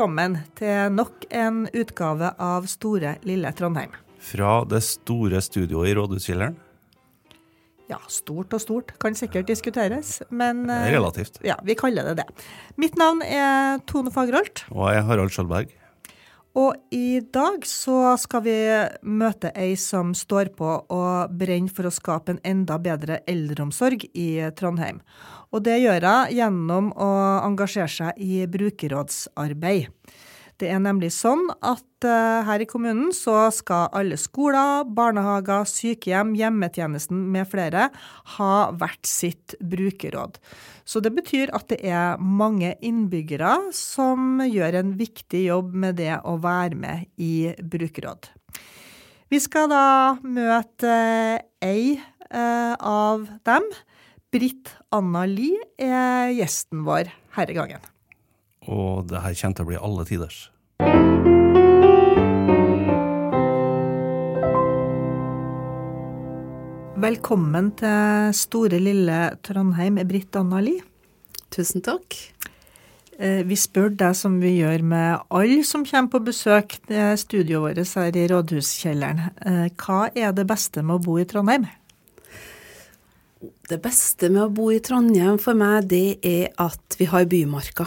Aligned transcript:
velkommen 0.00 0.38
til 0.56 0.94
nok 0.96 1.26
en 1.28 1.66
utgave 1.76 2.30
av 2.40 2.64
Store 2.72 3.18
lille 3.28 3.50
Trondheim. 3.52 3.90
Fra 4.24 4.62
det 4.64 4.78
store 4.86 5.42
studioet 5.44 5.90
i 5.90 5.92
Rådhuskjelleren. 5.98 6.54
Ja, 7.90 7.98
stort 8.08 8.56
og 8.56 8.62
stort 8.64 8.94
kan 9.02 9.18
sikkert 9.18 9.50
diskuteres, 9.50 10.22
men 10.32 10.70
er 10.72 10.86
eh, 10.86 10.94
relativt. 10.94 11.36
Ja, 11.44 11.58
vi 11.60 11.76
kaller 11.76 12.08
det 12.08 12.22
det. 12.22 12.46
Mitt 12.80 12.96
navn 12.96 13.20
er 13.20 13.84
Tone 13.84 14.08
Fagerholt, 14.14 14.64
Og 14.72 14.88
jeg 14.88 15.02
er 15.02 15.08
Harald 15.10 15.36
Skjoldberg. 15.36 15.76
Og 16.58 16.74
i 16.90 17.20
dag 17.22 17.62
så 17.66 18.16
skal 18.18 18.42
vi 18.42 18.56
møte 19.06 19.52
ei 19.54 19.76
som 19.78 20.10
står 20.18 20.50
på 20.58 20.70
og 20.82 21.34
brenner 21.38 21.70
for 21.70 21.86
å 21.86 21.94
skape 21.94 22.34
en 22.34 22.40
enda 22.42 22.78
bedre 22.82 23.20
eldreomsorg 23.30 24.08
i 24.18 24.30
Trondheim. 24.58 24.98
Og 25.54 25.62
det 25.66 25.78
gjør 25.82 26.06
hun 26.06 26.34
gjennom 26.34 26.90
å 26.98 27.10
engasjere 27.46 27.90
seg 27.90 28.18
i 28.18 28.42
brukerrådsarbeid. 28.50 29.90
Det 30.60 30.68
er 30.68 30.80
nemlig 30.82 31.08
sånn 31.16 31.46
at 31.64 32.04
uh, 32.04 32.42
her 32.44 32.60
i 32.60 32.66
kommunen 32.68 33.14
så 33.16 33.46
skal 33.54 33.88
alle 33.96 34.18
skoler, 34.20 34.84
barnehager, 34.84 35.64
sykehjem, 35.64 36.34
hjemmetjenesten 36.36 37.22
med 37.32 37.48
flere 37.48 37.86
ha 38.36 38.54
hvert 38.76 39.08
sitt 39.08 39.54
brukerråd. 39.56 40.36
Så 40.84 41.00
det 41.00 41.14
betyr 41.16 41.52
at 41.56 41.70
det 41.72 41.78
er 41.88 42.20
mange 42.20 42.74
innbyggere 42.84 43.54
som 43.76 44.42
gjør 44.44 44.82
en 44.82 44.92
viktig 45.00 45.46
jobb 45.46 45.72
med 45.72 45.96
det 46.02 46.18
å 46.28 46.36
være 46.44 46.76
med 46.76 47.08
i 47.16 47.54
brukerråd. 47.56 48.28
Vi 49.32 49.40
skal 49.40 49.70
da 49.72 49.86
møte 50.20 50.92
ei 51.64 51.94
uh, 51.96 52.74
av 52.76 53.24
dem. 53.48 53.70
Britt 54.30 54.74
Anna 54.92 55.24
Lie 55.30 55.62
er 55.80 56.34
gjesten 56.36 56.84
vår 56.84 57.08
herre 57.38 57.56
gangen. 57.56 57.88
Og 58.68 59.08
det 59.08 59.22
her 59.24 59.34
kommer 59.40 59.56
til 59.56 59.64
å 59.64 59.70
bli 59.70 59.80
alle 59.80 60.04
tiders. 60.08 60.40
Velkommen 67.00 67.70
til 67.80 68.34
store, 68.36 68.80
lille 68.82 69.20
Trondheim, 69.46 69.96
Britt 70.08 70.36
Anna 70.36 70.60
Lie. 70.60 70.82
Tusen 71.50 71.80
takk. 71.84 72.16
Eh, 73.18 73.42
Vi 73.44 73.56
spør 73.56 73.90
deg 73.96 74.14
som 74.16 74.38
vi 74.40 74.58
gjør 74.58 74.82
med 74.82 75.22
alle 75.30 75.64
som 75.64 75.84
kommer 75.84 76.10
på 76.12 76.24
besøk 76.28 76.76
til 76.88 77.16
studioet 77.16 77.78
vårt 77.78 77.94
her 77.96 78.16
i 78.16 78.26
Rådhuskjelleren. 78.28 79.20
Eh, 79.46 79.68
Hva 79.76 80.10
er 80.14 80.32
det 80.32 80.46
beste 80.46 80.82
med 80.82 81.00
å 81.00 81.04
bo 81.04 81.16
i 81.18 81.24
Trondheim? 81.24 81.66
Det 83.68 83.80
beste 83.80 84.28
med 84.28 84.42
å 84.42 84.52
bo 84.52 84.70
i 84.70 84.80
Trondheim 84.80 85.38
for 85.38 85.54
meg, 85.54 85.88
det 85.88 86.18
er 86.22 86.50
at 86.58 86.96
vi 86.98 87.06
har 87.06 87.24
bymarka. 87.24 87.86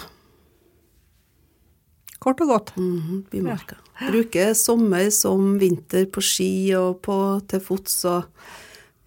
Kort 2.24 2.42
og 2.44 2.54
godt. 2.54 2.74
Mhm, 2.80 3.26
bymarka. 3.32 3.78
Bruker 4.08 4.54
sommer 4.58 5.10
som 5.14 5.58
vinter 5.62 6.08
på 6.12 6.24
ski 6.24 6.74
og 6.80 7.02
på, 7.04 7.18
til 7.52 7.62
fots 7.64 8.00
og 8.10 8.24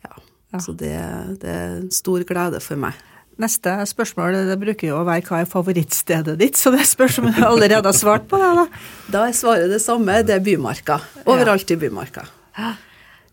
ja. 0.04 0.12
Ja. 0.52 0.60
Så 0.62 0.76
det, 0.76 0.94
det 1.42 1.52
er 1.52 1.76
en 1.80 1.92
stor 1.94 2.24
glede 2.28 2.60
for 2.64 2.80
meg. 2.80 2.98
Neste 3.40 3.72
spørsmål 3.88 4.38
det 4.48 4.56
bruker 4.60 4.88
jo 4.88 5.00
å 5.02 5.04
være 5.04 5.24
hva 5.28 5.42
er 5.42 5.48
favorittstedet 5.50 6.38
ditt, 6.40 6.56
så 6.56 6.72
det 6.72 6.86
spørs 6.88 7.18
om 7.20 7.28
du 7.28 7.42
allerede 7.44 7.84
har 7.84 7.96
svart 7.96 8.24
på 8.30 8.40
det. 8.40 8.52
da. 8.56 8.64
Da 9.12 9.24
er 9.28 9.36
svaret 9.36 9.72
det 9.72 9.82
samme, 9.84 10.22
det 10.24 10.38
er 10.38 10.44
bymarka. 10.44 10.96
Overalt 11.28 11.72
i 11.72 11.76
bymarka. 11.80 12.24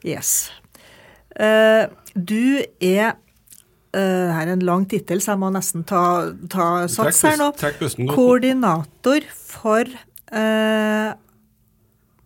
Yes. 0.03 0.51
Uh, 1.39 1.87
du 2.19 2.59
er 2.83 3.15
eh, 3.95 4.29
her 4.33 4.47
er 4.47 4.55
en 4.55 4.65
lang 4.67 4.87
tittel, 4.89 5.21
så 5.23 5.33
jeg 5.33 5.43
må 5.43 5.51
nesten 5.53 5.85
ta, 5.87 6.03
ta 6.51 6.87
sats 6.91 7.23
her 7.27 7.39
nå. 7.39 7.51
Koordinator 8.13 9.25
for 9.31 9.89
uh, 10.33 11.13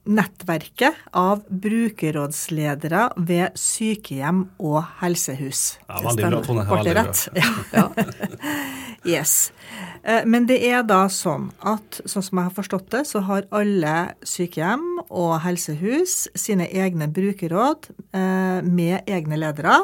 nettverket 0.07 0.95
av 1.17 1.43
brukerrådsledere 1.49 3.03
ved 3.27 3.57
sykehjem 3.59 4.45
og 4.63 4.79
helsehus. 5.01 5.77
Ja, 5.87 5.99
veldig 6.05 6.31
bra, 6.31 6.41
Tone. 6.45 6.65
Ble 6.69 6.83
det 6.87 6.95
rett? 6.97 7.23
Ja. 7.75 7.87
yes. 9.17 9.51
Eh, 10.03 10.23
Men 10.25 10.47
det 10.49 10.59
er 10.67 10.85
da 10.87 11.03
sånn 11.11 11.49
at, 11.59 12.01
sånn 12.05 12.25
som 12.25 12.41
jeg 12.41 12.49
har 12.49 12.55
forstått 12.55 12.89
det, 12.95 13.03
så 13.09 13.23
har 13.27 13.47
alle 13.55 13.95
sykehjem 14.25 14.85
og 15.07 15.37
helsehus 15.43 16.25
sine 16.37 16.69
egne 16.71 17.09
brukerråd 17.11 17.91
eh, 18.15 18.59
med 18.63 19.07
egne 19.07 19.39
ledere. 19.43 19.81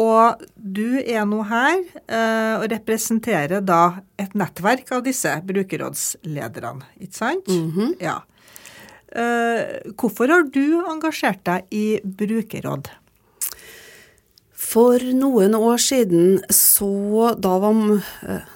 Og 0.00 0.40
du 0.56 0.98
er 0.98 1.22
nå 1.28 1.44
her 1.46 1.76
eh, 1.78 2.54
og 2.58 2.66
representerer 2.72 3.62
da 3.62 4.00
et 4.18 4.32
nettverk 4.34 4.90
av 4.96 5.04
disse 5.06 5.30
brukerrådslederne, 5.46 6.88
ikke 6.98 7.18
sant? 7.20 7.50
Ja. 8.02 8.22
Eh, 9.14 9.92
hvorfor 9.94 10.32
har 10.32 10.48
du 10.50 10.82
engasjert 10.90 11.44
deg 11.46 11.70
i 11.70 11.86
brukerråd? 12.02 12.90
For 14.64 14.98
noen 15.14 15.54
år 15.54 15.78
siden 15.82 16.40
så 16.50 17.34
Da 17.38 17.52
var 17.62 17.76
eh, 18.26 18.48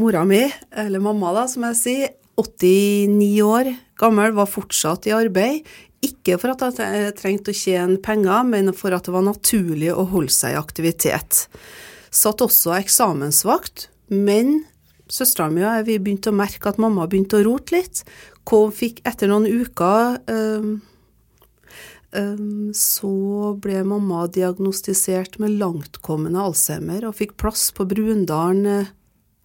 mora 0.00 0.24
mi, 0.24 0.46
eller 0.72 1.02
mamma 1.04 1.34
da, 1.36 1.44
som 1.50 1.66
jeg 1.68 1.80
sier, 1.82 2.14
89 2.40 3.42
år 3.44 3.70
gammel, 4.00 4.32
var 4.36 4.48
fortsatt 4.48 5.08
i 5.08 5.14
arbeid. 5.16 5.68
Ikke 6.04 6.36
for 6.40 6.52
at 6.52 6.80
jeg 6.82 7.14
trengte 7.18 7.54
å 7.54 7.56
tjene 7.56 8.00
penger, 8.02 8.44
men 8.48 8.72
for 8.76 8.94
at 8.96 9.08
det 9.08 9.14
var 9.14 9.24
naturlig 9.26 9.92
å 9.94 10.06
holde 10.10 10.34
seg 10.34 10.54
i 10.54 10.60
aktivitet. 10.60 11.46
Satt 12.12 12.44
også 12.44 12.74
eksamensvakt, 12.76 13.88
men 14.12 14.60
søstera 15.10 15.48
mi 15.52 15.62
og 15.62 15.70
jeg 15.70 15.86
vi 15.86 16.00
begynte 16.02 16.32
å 16.32 16.36
merke 16.36 16.68
at 16.70 16.80
mamma 16.82 17.06
begynte 17.10 17.40
å 17.40 17.46
rote 17.46 17.78
litt. 17.78 18.02
Kom, 18.46 18.74
fikk 18.74 19.00
etter 19.08 19.30
noen 19.30 19.48
uker 19.48 20.20
eh, 20.30 20.76
Um, 22.16 22.70
så 22.72 23.10
ble 23.60 23.82
mamma 23.84 24.24
diagnostisert 24.32 25.40
med 25.42 25.56
langtkommende 25.60 26.44
Alzheimer 26.48 27.04
og 27.08 27.16
fikk 27.18 27.34
plass 27.40 27.68
på 27.76 27.84
Brundalen 27.90 28.68
eh, 28.70 28.92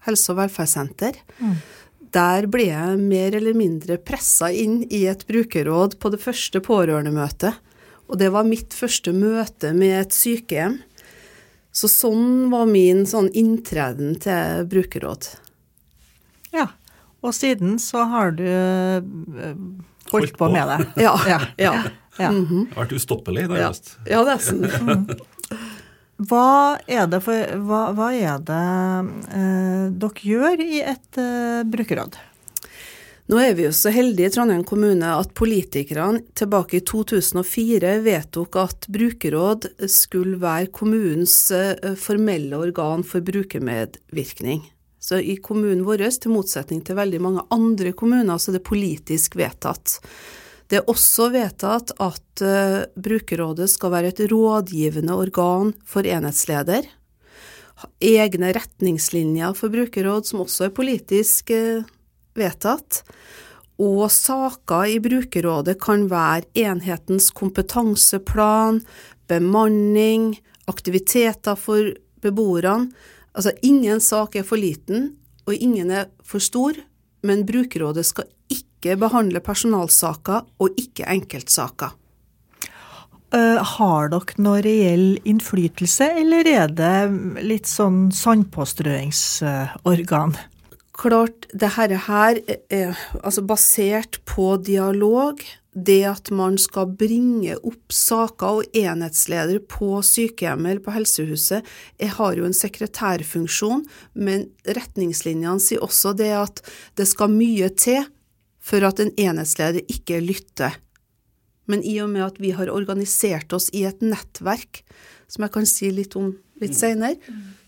helse- 0.05 0.31
og 0.31 0.37
velferdssenter. 0.39 1.17
Der 2.11 2.47
ble 2.51 2.65
jeg 2.67 2.99
mer 2.99 3.35
eller 3.37 3.55
mindre 3.55 3.95
pressa 3.97 4.49
inn 4.51 4.81
i 4.91 5.05
et 5.07 5.23
brukerråd 5.29 5.95
på 6.01 6.11
det 6.11 6.19
første 6.23 6.59
pårørendemøtet. 6.63 7.55
Og 8.11 8.19
det 8.19 8.31
var 8.33 8.47
mitt 8.47 8.75
første 8.75 9.13
møte 9.15 9.71
med 9.77 9.95
et 10.01 10.15
sykehjem. 10.15 10.81
Så 11.71 11.87
sånn 11.87 12.49
var 12.51 12.67
min 12.67 13.05
sånn 13.07 13.29
inntreden 13.31 14.17
til 14.19 14.65
brukerråd. 14.67 15.29
Ja. 16.51 16.67
Og 17.23 17.31
siden 17.37 17.77
så 17.79 18.03
har 18.11 18.33
du 18.35 18.43
eh, 18.43 18.99
holdt 20.11 20.11
Holdt 20.11 20.35
på 20.35 20.49
på. 20.49 20.51
med 20.51 20.67
det. 20.67 21.03
Ja. 21.05 21.15
Ja. 21.29 21.39
ja. 21.55 21.73
Ja. 22.19 22.27
Det 22.27 22.73
har 22.75 22.81
vært 22.83 22.91
ustoppelig, 22.97 23.45
ja. 23.47 23.51
nærmest. 23.53 23.93
ja 24.09 24.19
nesten. 24.27 24.65
Hva 26.21 26.77
er 26.85 27.07
det, 27.09 27.21
for, 27.25 27.53
hva, 27.65 27.85
hva 27.97 28.11
er 28.13 28.41
det 28.45 28.65
eh, 29.33 29.85
dere 30.03 30.27
gjør 30.27 30.61
i 30.61 30.81
et 30.83 31.17
eh, 31.17 31.63
brukerråd? 31.65 32.19
Nå 33.31 33.39
er 33.39 33.53
vi 33.55 33.63
jo 33.63 33.71
så 33.73 33.93
heldige 33.95 34.27
i 34.27 34.33
Trondheim 34.35 34.63
kommune 34.67 35.07
at 35.15 35.31
politikerne 35.37 36.19
tilbake 36.37 36.81
i 36.81 36.83
2004 36.85 37.93
vedtok 38.03 38.57
at 38.59 38.87
brukerråd 38.91 39.69
skulle 39.89 40.37
være 40.41 40.69
kommunens 40.75 41.35
eh, 41.55 41.95
formelle 41.97 42.59
organ 42.59 43.05
for 43.07 43.23
brukermedvirkning. 43.25 44.65
Så 45.01 45.17
i 45.23 45.39
kommunen 45.41 45.85
vår, 45.87 46.03
til 46.21 46.35
motsetning 46.35 46.83
til 46.85 46.99
veldig 46.99 47.21
mange 47.23 47.47
andre 47.55 47.95
kommuner, 47.97 48.37
så 48.37 48.51
er 48.51 48.59
det 48.59 48.67
politisk 48.67 49.39
vedtatt. 49.39 49.97
Det 50.71 50.79
er 50.79 50.87
også 50.87 51.27
vedtatt 51.33 51.91
at 51.99 52.41
eh, 52.47 52.85
brukerrådet 52.95 53.67
skal 53.67 53.91
være 53.91 54.13
et 54.13 54.21
rådgivende 54.31 55.17
organ 55.19 55.73
for 55.83 56.07
enhetsleder. 56.07 56.87
Egne 57.99 58.53
retningslinjer 58.55 59.57
for 59.57 59.73
brukerråd, 59.73 60.29
som 60.29 60.45
også 60.45 60.69
er 60.69 60.75
politisk 60.77 61.51
eh, 61.51 61.83
vedtatt. 62.39 63.01
Og 63.83 64.05
saker 64.15 64.93
i 64.93 65.01
brukerrådet 65.03 65.75
kan 65.83 66.07
være 66.07 66.47
enhetens 66.63 67.33
kompetanseplan, 67.35 68.79
bemanning, 69.27 70.37
aktiviteter 70.71 71.59
for 71.59 71.91
beboerne. 72.23 72.93
Altså 73.35 73.51
ingen 73.59 73.99
sak 73.99 74.39
er 74.39 74.47
for 74.47 74.61
liten, 74.61 75.17
og 75.43 75.57
ingen 75.57 75.91
er 75.91 76.07
for 76.23 76.39
stor, 76.39 76.79
men 77.27 77.43
brukerrådet 77.43 78.07
skal 78.07 78.31
ikke 78.81 78.97
behandle 78.97 79.37
personalsaker 79.45 80.41
og 80.61 80.69
ikke 80.81 81.05
enkeltsaker. 81.05 81.89
Eh, 83.31 83.63
har 83.77 84.09
dere 84.11 84.43
noe 84.43 84.61
reell 84.65 85.19
innflytelse, 85.23 86.03
eller 86.19 86.43
er 86.49 86.67
det 86.67 87.09
litt 87.45 87.67
sånn 87.69 88.11
sandpåstrøingsorgan? 88.11 90.35
Klart, 90.91 91.47
det 91.55 91.69
her, 91.77 91.95
her 92.09 92.35
er 92.69 92.97
altså 93.23 93.41
basert 93.47 94.19
på 94.27 94.57
dialog 94.59 95.39
det 95.71 96.03
at 96.03 96.27
man 96.35 96.57
skal 96.59 96.91
bringe 96.99 97.55
opp 97.63 97.95
saker 97.95 98.59
og 98.59 98.67
enhetsleder 98.75 99.63
på 99.71 100.03
sykehjemmet 100.03 100.71
eller 100.73 100.83
på 100.83 100.91
helsehuset, 100.95 101.63
jeg 101.95 102.11
har 102.17 102.35
jo 102.35 102.43
en 102.43 102.57
sekretærfunksjon, 102.57 103.85
men 104.13 104.49
retningslinjene 104.67 105.59
sier 105.63 105.79
også 105.85 106.11
det 106.19 106.33
at 106.35 106.59
det 106.99 107.07
skal 107.07 107.31
mye 107.31 107.69
til 107.79 108.03
for 108.61 108.85
at 108.85 109.01
en 109.01 109.11
enhetsleder 109.17 109.85
ikke 109.91 110.21
lytter. 110.23 110.77
Men 111.69 111.83
i 111.87 111.97
og 112.03 112.11
med 112.13 112.25
at 112.25 112.39
vi 112.41 112.53
har 112.55 112.71
organisert 112.73 113.53
oss 113.55 113.69
i 113.73 113.85
et 113.89 114.03
nettverk, 114.05 114.83
som 115.31 115.45
jeg 115.45 115.53
kan 115.55 115.67
si 115.69 115.91
litt 115.93 116.17
om 116.19 116.33
litt 116.61 116.77
senere, 116.77 117.17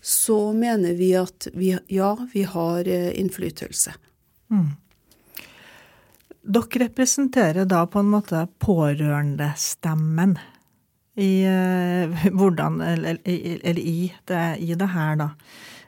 så 0.04 0.52
mener 0.54 0.94
vi 0.98 1.14
at 1.18 1.48
vi, 1.54 1.72
ja, 1.90 2.14
vi 2.32 2.44
har 2.46 2.88
eh, 2.88 3.10
innflytelse. 3.20 3.94
Mm. 4.52 4.72
Dere 6.44 6.82
representerer 6.84 7.64
da 7.64 7.86
på 7.88 8.02
en 8.04 8.10
måte 8.12 8.44
pårørendestemmen 8.60 10.36
i 11.16 11.46
uh, 11.46 12.26
hvordan 12.36 12.80
Eller, 12.82 13.18
eller 13.24 13.78
i, 13.78 14.12
det, 14.28 14.42
i, 14.58 14.74
det, 14.74 14.88
her, 14.92 15.16
da. 15.16 15.30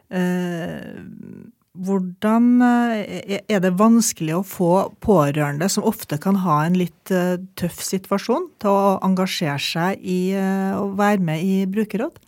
Uh, 0.06 1.03
hvordan 1.84 2.62
uh, 2.62 3.40
Er 3.46 3.61
det 3.64 3.75
vanskelig 3.81 4.38
å 4.38 4.44
få 4.46 4.73
pårørende, 5.05 5.69
som 5.73 5.87
ofte 5.88 6.19
kan 6.23 6.40
ha 6.46 6.62
en 6.64 6.78
litt 6.78 7.12
tøff 7.58 7.82
situasjon, 7.84 8.50
til 8.62 8.73
å 8.73 8.96
engasjere 9.06 9.61
seg 9.62 10.02
i 10.02 10.20
å 10.37 10.88
være 10.96 11.23
med 11.23 11.44
i 11.44 11.56
brukerråd? 11.70 12.19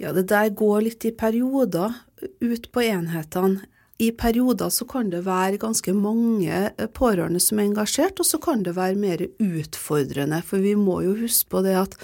Ja, 0.00 0.12
det 0.12 0.26
der 0.30 0.50
går 0.50 0.88
litt 0.88 1.04
i 1.06 1.14
perioder 1.14 1.94
ut 2.40 2.70
på 2.72 2.82
enhetene. 2.82 3.62
I 3.98 4.10
perioder 4.10 4.72
så 4.74 4.86
kan 4.90 5.10
det 5.12 5.20
være 5.22 5.60
ganske 5.62 5.92
mange 5.94 6.50
eh, 6.50 6.88
pårørende 6.90 7.38
som 7.42 7.60
er 7.60 7.68
engasjert, 7.68 8.18
og 8.18 8.26
så 8.26 8.40
kan 8.42 8.64
det 8.66 8.74
være 8.74 8.98
mer 8.98 9.22
utfordrende. 9.38 10.40
For 10.42 10.64
vi 10.64 10.74
må 10.78 10.98
jo 11.06 11.14
huske 11.20 11.52
på 11.54 11.62
det 11.66 11.76
at 11.78 11.94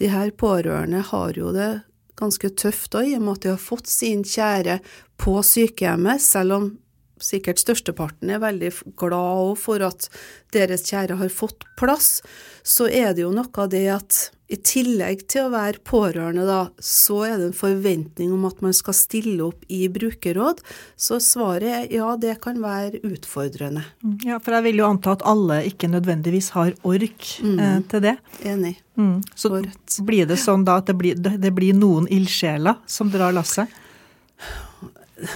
de 0.00 0.08
her 0.08 0.32
pårørende 0.32 1.02
har 1.10 1.36
jo 1.36 1.52
det 1.54 1.68
ganske 2.20 2.50
tøft 2.54 2.94
òg, 2.94 3.08
i 3.10 3.18
og 3.18 3.24
med 3.26 3.38
at 3.38 3.44
de 3.44 3.52
har 3.54 3.62
fått 3.62 3.90
sin 3.90 4.24
kjære 4.26 4.78
på 5.20 5.36
sykehjemmet, 5.44 6.22
selv 6.22 6.58
om 6.58 6.70
sikkert 7.22 7.62
størsteparten 7.62 8.32
er 8.34 8.42
veldig 8.42 8.70
glad 9.00 9.58
for 9.60 9.84
at 9.86 10.08
deres 10.54 10.86
kjære 10.88 11.18
har 11.20 11.32
fått 11.32 11.66
plass, 11.78 12.18
så 12.66 12.88
er 12.90 13.14
det 13.14 13.24
jo 13.24 13.32
noe 13.34 13.50
av 13.54 13.70
det 13.72 13.86
at 13.94 14.20
i 14.54 14.60
tillegg 14.62 15.24
til 15.30 15.48
å 15.48 15.52
være 15.54 15.82
pårørende, 15.86 16.46
da, 16.48 16.60
så 16.78 17.20
er 17.28 17.36
det 17.40 17.50
en 17.50 17.56
forventning 17.56 18.32
om 18.34 18.46
at 18.48 18.62
man 18.64 18.74
skal 18.76 18.96
stille 18.96 19.42
opp 19.48 19.64
i 19.72 19.84
brukerråd. 19.92 20.62
Så 20.96 21.20
svaret 21.24 21.68
er 21.72 21.92
ja, 21.94 22.12
det 22.20 22.38
kan 22.44 22.60
være 22.62 23.02
utfordrende. 23.06 23.84
Mm, 24.04 24.16
ja, 24.30 24.40
for 24.42 24.56
jeg 24.56 24.68
vil 24.68 24.82
jo 24.82 24.88
anta 24.88 25.14
at 25.16 25.26
alle 25.28 25.62
ikke 25.68 25.90
nødvendigvis 25.92 26.52
har 26.56 26.74
ork 26.86 27.30
mm. 27.42 27.56
eh, 27.58 27.78
til 27.90 28.04
det. 28.08 28.16
Enig. 28.46 28.76
Mm. 29.00 29.16
Så 29.34 29.50
blir 30.06 30.28
det 30.30 30.38
sånn 30.42 30.66
da 30.66 30.78
at 30.82 30.90
det 30.90 30.98
blir, 30.98 31.18
det 31.18 31.54
blir 31.54 31.74
noen 31.76 32.06
ildsjeler 32.12 32.78
som 32.90 33.10
drar 33.12 33.34
lasset? 33.34 33.82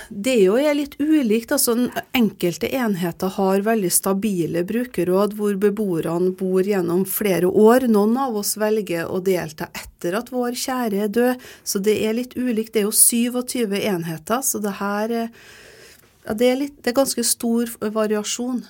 Det 0.08 0.34
er 0.34 0.44
jo 0.46 0.74
litt 0.78 0.96
ulikt. 1.00 1.52
altså 1.52 1.74
Enkelte 2.16 2.70
enheter 2.74 3.32
har 3.36 3.64
veldig 3.66 3.90
stabile 3.92 4.64
brukerråd 4.68 5.36
hvor 5.38 5.58
beboerne 5.60 6.32
bor 6.38 6.62
gjennom 6.66 7.04
flere 7.08 7.50
år. 7.50 7.88
Noen 7.90 8.16
av 8.20 8.36
oss 8.40 8.56
velger 8.60 9.10
å 9.10 9.20
delta 9.24 9.70
etter 9.72 10.18
at 10.18 10.32
vår 10.34 10.56
kjære 10.58 11.04
er 11.04 11.14
død, 11.14 11.46
så 11.64 11.82
det 11.82 11.96
er 12.06 12.18
litt 12.18 12.36
ulikt. 12.38 12.74
Det 12.74 12.84
er 12.84 12.88
jo 12.88 12.94
27 12.94 13.78
enheter, 13.78 14.42
så 14.42 14.62
det 14.62 14.78
her 14.78 15.14
ja, 15.18 16.34
det, 16.34 16.48
er 16.48 16.60
litt, 16.60 16.80
det 16.82 16.92
er 16.92 17.00
ganske 17.00 17.24
stor 17.24 17.70
variasjon. 17.80 18.64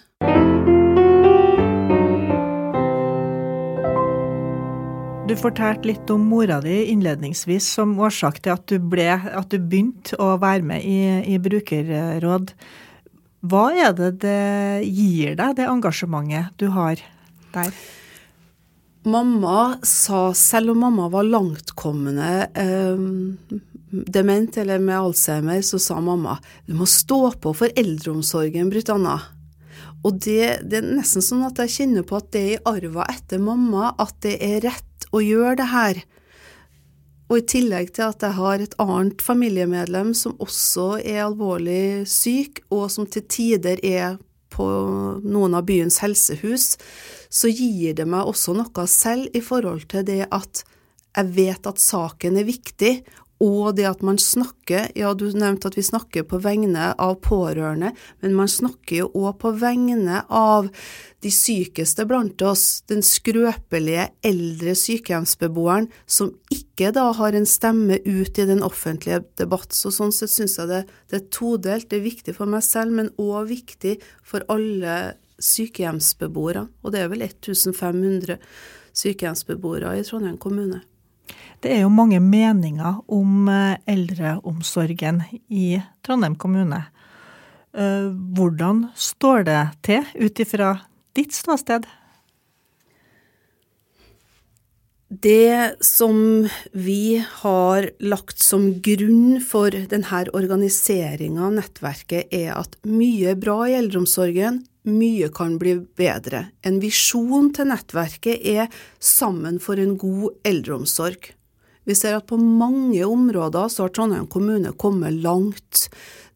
Du 5.28 5.34
fortalte 5.36 5.84
litt 5.84 6.08
om 6.08 6.22
mora 6.25 6.56
di 6.64 6.86
innledningsvis 6.88 7.66
som 7.76 7.90
årsak 8.00 8.38
til 8.40 8.54
at 8.54 8.62
du, 8.70 8.78
ble, 8.80 9.10
at 9.12 9.50
du 9.52 9.58
begynte 9.60 10.16
å 10.16 10.38
være 10.40 10.64
med 10.64 10.86
i, 10.88 11.02
i, 11.28 11.36
brukerråd. 11.36 12.54
Hva 13.44 13.64
er 13.76 13.92
det 13.98 14.08
det 14.22 14.86
gir 14.88 15.36
deg, 15.36 15.58
det 15.58 15.69
engasjementet 15.69 16.56
du 16.56 16.70
har 16.72 17.02
der? 17.52 17.76
Mamma 19.04 19.76
sa, 19.84 20.30
selv 20.32 20.72
om 20.72 20.80
mamma 20.86 21.12
var 21.12 21.28
langtkommende 21.28 22.32
eh, 22.48 23.04
dement 24.16 24.56
eller 24.64 24.80
med 24.80 24.96
alzheimer, 24.96 25.60
så 25.60 25.76
sa 25.76 26.00
mamma 26.00 26.40
du 26.64 26.72
må 26.80 26.88
stå 26.88 27.26
på 27.36 27.52
for 27.52 27.76
eldreomsorgen, 27.76 28.72
Britt 28.72 28.96
Anna. 28.96 29.20
Og 30.06 30.20
det, 30.22 30.68
det, 30.70 30.80
er 30.80 30.92
nesten 31.00 31.24
sånn 31.24 31.46
at 31.48 31.58
jeg 31.64 31.74
kjenner 31.74 32.06
på 32.06 32.18
at 32.20 32.30
det 32.34 32.44
er 32.44 32.52
i 32.54 32.62
arva 32.70 33.08
etter 33.10 33.42
mamma 33.42 33.92
at 33.98 34.14
det 34.24 34.36
er 34.44 34.62
rett 34.68 35.08
å 35.10 35.22
gjøre 35.24 35.56
det 35.60 35.68
her. 35.72 36.00
Og 37.28 37.42
i 37.42 37.46
tillegg 37.52 37.90
til 37.96 38.06
at 38.06 38.24
jeg 38.24 38.38
har 38.38 38.62
et 38.62 38.76
annet 38.80 39.20
familiemedlem 39.24 40.14
som 40.16 40.38
også 40.40 40.94
er 41.02 41.26
alvorlig 41.26 42.06
syk, 42.08 42.62
og 42.72 42.88
som 42.92 43.08
til 43.10 43.26
tider 43.28 43.82
er 43.84 44.16
på 44.54 44.64
noen 45.26 45.56
av 45.58 45.66
byens 45.68 46.00
helsehus, 46.00 46.78
så 47.28 47.50
gir 47.52 47.98
det 47.98 48.08
meg 48.08 48.30
også 48.30 48.56
noe 48.56 48.86
selv 48.88 49.36
i 49.36 49.42
forhold 49.44 49.84
til 49.92 50.06
det 50.08 50.24
at 50.32 50.64
jeg 51.18 51.34
vet 51.34 51.66
at 51.68 51.82
saken 51.82 52.38
er 52.38 52.46
viktig, 52.48 52.92
og 53.43 53.76
det 53.79 53.87
at 53.87 54.00
man 54.02 54.19
snakker, 54.19 54.88
ja 54.99 55.12
du 55.14 55.29
nevnte 55.31 55.70
at 55.70 55.76
vi 55.79 55.85
snakker 55.87 56.25
på 56.26 56.40
vegne 56.43 56.90
av 56.99 57.20
pårørende, 57.23 57.93
men 58.23 58.35
man 58.35 58.50
snakker 58.50 59.05
jo 59.05 59.11
òg 59.14 59.38
på 59.43 59.52
vegne 59.61 60.25
av 60.26 60.67
de 61.23 61.31
sykeste 61.35 62.06
blant 62.11 62.43
oss, 62.46 62.82
den 62.90 63.02
skrøpelige 63.06 64.08
eldre 64.26 64.75
sykehjemsbeboeren 64.79 65.88
som 66.06 66.32
ikke 66.55 66.93
da 66.94 67.08
har 67.19 67.38
en 67.38 67.46
stemme 67.49 68.00
ut 68.06 68.38
i 68.38 68.49
den 68.50 68.62
offentlige 68.67 69.23
debatt. 69.38 69.75
Så 69.75 69.94
sånn 69.94 70.14
sett 70.14 70.35
syns 70.35 70.58
jeg 70.58 70.70
det, 70.70 70.82
det, 71.11 71.23
er 71.23 71.31
todelt. 71.35 71.88
Det 71.90 71.99
er 71.99 72.06
viktig 72.06 72.37
for 72.38 72.50
meg 72.50 72.67
selv, 72.67 72.94
men 72.99 73.14
òg 73.19 73.50
viktig 73.50 73.96
for 74.26 74.46
alle 74.50 75.17
sykehjemsbeboere. 75.38 76.69
Og 76.82 76.94
det 76.94 77.02
er 77.02 77.11
vel 77.11 77.26
1500 77.26 78.38
sykehjemsbeboere 78.99 79.99
i 79.99 80.06
Trondheim 80.06 80.38
kommune. 80.43 80.82
Det 81.62 81.72
er 81.75 81.82
jo 81.82 81.92
mange 81.92 82.20
meninger 82.22 83.00
om 83.10 83.48
eh, 83.50 83.78
eldreomsorgen 83.90 85.22
i 85.48 85.80
Trondheim 86.06 86.36
kommune. 86.38 86.84
Eh, 87.75 88.10
hvordan 88.36 88.88
står 88.96 89.48
det 89.48 89.62
til 89.86 90.06
ut 90.19 90.44
ifra 90.44 90.75
ditt 91.19 91.35
ståsted? 91.35 91.88
Det 95.08 95.80
som 95.80 96.49
vi 96.76 97.16
har 97.40 97.87
lagt 97.99 98.42
som 98.44 98.66
grunn 98.85 99.38
for 99.40 99.73
denne 99.73 100.25
organiseringa 100.37 101.47
av 101.47 101.54
nettverket, 101.56 102.28
er 102.28 102.52
at 102.58 102.76
mye 102.85 103.32
bra 103.40 103.62
i 103.70 103.78
eldreomsorgen, 103.78 104.61
mye 104.90 105.30
kan 105.35 105.57
bli 105.61 105.76
bedre. 105.99 106.49
En 106.66 106.80
visjon 106.83 107.52
til 107.54 107.71
nettverket 107.71 108.45
er 108.45 108.73
Sammen 108.99 109.61
for 109.62 109.80
en 109.80 109.97
god 110.00 110.38
eldreomsorg. 110.49 111.30
Vi 111.88 111.97
ser 111.97 112.18
at 112.18 112.28
på 112.28 112.37
mange 112.37 113.00
områder 113.07 113.71
så 113.73 113.87
har 113.87 113.92
Trondheim 113.97 114.26
kommune 114.28 114.75
kommet 114.76 115.23
langt 115.25 115.87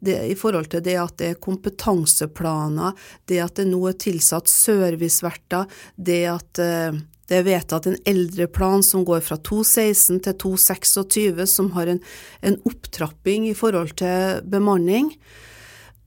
det, 0.00 0.16
i 0.32 0.36
forhold 0.38 0.70
til 0.72 0.82
det 0.84 0.96
at 0.96 1.18
det 1.20 1.28
er 1.28 1.42
kompetanseplaner, 1.44 2.96
det 3.28 3.40
at 3.44 3.58
det 3.60 3.66
nå 3.68 3.82
er 3.90 3.98
tilsatt 4.00 4.48
serviceverter, 4.50 5.68
det 5.96 6.22
at 6.32 6.62
uh, 6.62 6.96
det 7.28 7.38
er 7.38 7.46
vedtatt 7.46 7.86
en 7.88 8.00
eldreplan 8.08 8.82
som 8.84 9.06
går 9.08 9.22
fra 9.24 9.38
2016 9.38 10.22
til 10.26 10.38
2026, 10.42 11.46
som 11.48 11.70
har 11.76 11.88
en, 11.88 12.00
en 12.40 12.58
opptrapping 12.68 13.46
i 13.48 13.54
forhold 13.56 13.94
til 14.00 14.42
bemanning. 14.52 15.12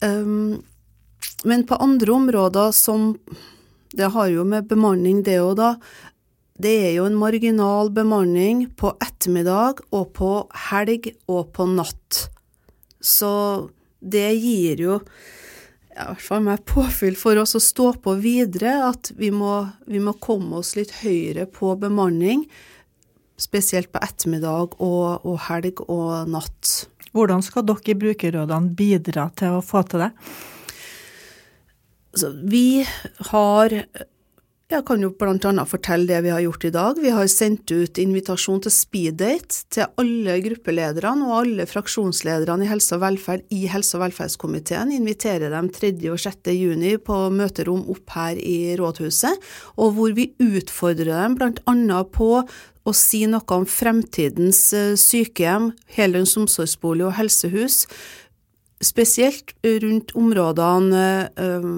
Um, 0.04 0.60
men 1.46 1.66
på 1.70 1.78
andre 1.82 2.12
områder 2.14 2.74
som 2.76 3.14
Det 3.96 4.10
har 4.12 4.28
jo 4.28 4.44
med 4.44 4.66
bemanning 4.68 5.22
det 5.24 5.38
òg, 5.40 5.56
da 5.56 5.70
det 6.60 6.72
er 6.88 6.92
jo 6.96 7.06
en 7.10 7.18
marginal 7.20 7.90
bemanning 7.92 8.66
på 8.80 8.94
ettermiddag 9.04 9.82
og 9.96 10.14
på 10.16 10.30
helg 10.70 11.10
og 11.28 11.50
på 11.56 11.66
natt. 11.68 12.20
Så 13.04 13.32
det 14.00 14.30
gir 14.40 14.80
jo 14.80 15.00
i 15.96 16.00
hvert 16.00 16.24
fall 16.24 16.44
meg 16.44 16.64
påfyll 16.68 17.16
for 17.20 17.40
oss 17.40 17.56
å 17.56 17.64
stå 17.64 17.90
på 18.04 18.16
videre, 18.24 18.78
at 18.88 19.12
vi 19.20 19.32
må, 19.36 19.66
vi 19.88 20.00
må 20.04 20.16
komme 20.20 20.60
oss 20.60 20.74
litt 20.80 20.92
høyere 21.02 21.46
på 21.48 21.76
bemanning. 21.80 22.44
Spesielt 23.40 23.92
på 23.92 24.00
ettermiddag 24.04 24.76
og, 24.80 25.28
og 25.28 25.40
helg 25.50 25.84
og 25.88 26.32
natt. 26.32 26.74
Hvordan 27.16 27.44
skal 27.44 27.68
dere 27.68 27.92
i 27.92 28.00
brukerrådene 28.00 28.76
bidra 28.76 29.30
til 29.40 29.60
å 29.60 29.64
få 29.64 29.84
til 29.88 30.08
det? 30.08 30.12
Så 32.16 32.32
vi 32.48 32.86
har 33.32 33.74
Jeg 34.66 34.82
kan 34.88 35.04
jo 35.04 35.12
bl.a. 35.14 35.64
fortelle 35.70 36.08
det 36.10 36.24
vi 36.26 36.32
har 36.34 36.42
gjort 36.42 36.64
i 36.66 36.72
dag. 36.74 36.98
Vi 36.98 37.12
har 37.14 37.28
sendt 37.30 37.70
ut 37.70 38.00
invitasjon 38.02 38.64
til 38.66 38.74
speeddate 38.74 39.60
til 39.70 39.92
alle 40.02 40.40
gruppelederne 40.42 41.28
og 41.28 41.36
alle 41.44 41.68
fraksjonslederne 41.70 42.66
i 42.66 42.70
helse 42.72 42.96
og 42.98 43.04
velferd 43.04 43.44
i 43.54 43.68
helse- 43.70 43.94
og 44.00 44.08
velferdskomiteen. 44.08 44.90
Inviterer 44.96 45.54
dem 45.54 45.70
3. 45.70 45.92
og 46.10 46.18
6. 46.18 46.50
juni 46.58 46.96
på 46.98 47.20
møterom 47.30 47.84
opp 47.94 48.16
her 48.18 48.42
i 48.42 48.74
rådhuset, 48.80 49.38
og 49.78 49.94
hvor 50.00 50.16
vi 50.18 50.32
utfordrer 50.42 51.14
dem 51.14 51.38
bl.a. 51.38 52.00
på 52.10 52.32
å 52.42 52.94
si 52.94 53.22
noe 53.30 53.46
om 53.54 53.68
fremtidens 53.70 54.62
eh, 54.74 54.96
sykehjem, 54.98 55.76
heldøgns 55.94 56.34
omsorgsbolig 56.42 57.06
og 57.06 57.14
helsehus, 57.20 57.84
spesielt 58.82 59.54
rundt 59.66 60.14
områdene 60.18 61.06
eh, 61.38 61.70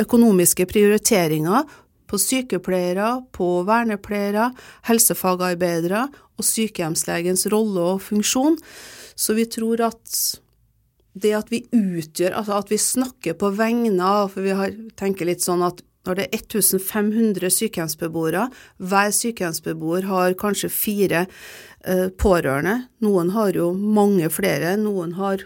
økonomiske 0.00 0.66
prioriteringer 0.70 1.66
på 2.12 2.20
sykepleiere, 2.20 3.22
på 3.32 3.62
vernepleiere, 3.68 4.50
helsefagarbeidere 4.88 6.06
og 6.36 6.46
sykehjemslegens 6.46 7.46
rolle 7.52 7.86
og 7.94 8.02
funksjon. 8.04 8.58
Så 9.16 9.36
vi 9.38 9.46
tror 9.48 9.84
at 9.88 10.18
det 11.12 11.32
at 11.36 11.50
vi 11.52 11.64
utgjør, 11.76 12.34
altså 12.38 12.58
at 12.58 12.70
vi 12.72 12.80
snakker 12.80 13.36
på 13.36 13.50
vegne 13.52 14.00
av 14.00 14.30
For 14.32 14.44
vi 14.44 14.54
har, 14.56 14.72
tenker 14.96 15.28
litt 15.28 15.44
sånn 15.44 15.64
at 15.66 15.82
når 16.08 16.18
det 16.18 16.24
er 16.24 16.40
1500 16.40 17.52
sykehjemsbeboere, 17.52 18.48
hver 18.82 19.12
sykehjemsbeboer 19.14 20.08
har 20.08 20.34
kanskje 20.40 20.72
fire 20.72 21.26
eh, 21.86 22.08
pårørende, 22.10 22.88
noen 23.04 23.30
har 23.36 23.54
jo 23.54 23.70
mange 23.76 24.26
flere, 24.34 24.74
noen 24.80 25.14
har 25.20 25.44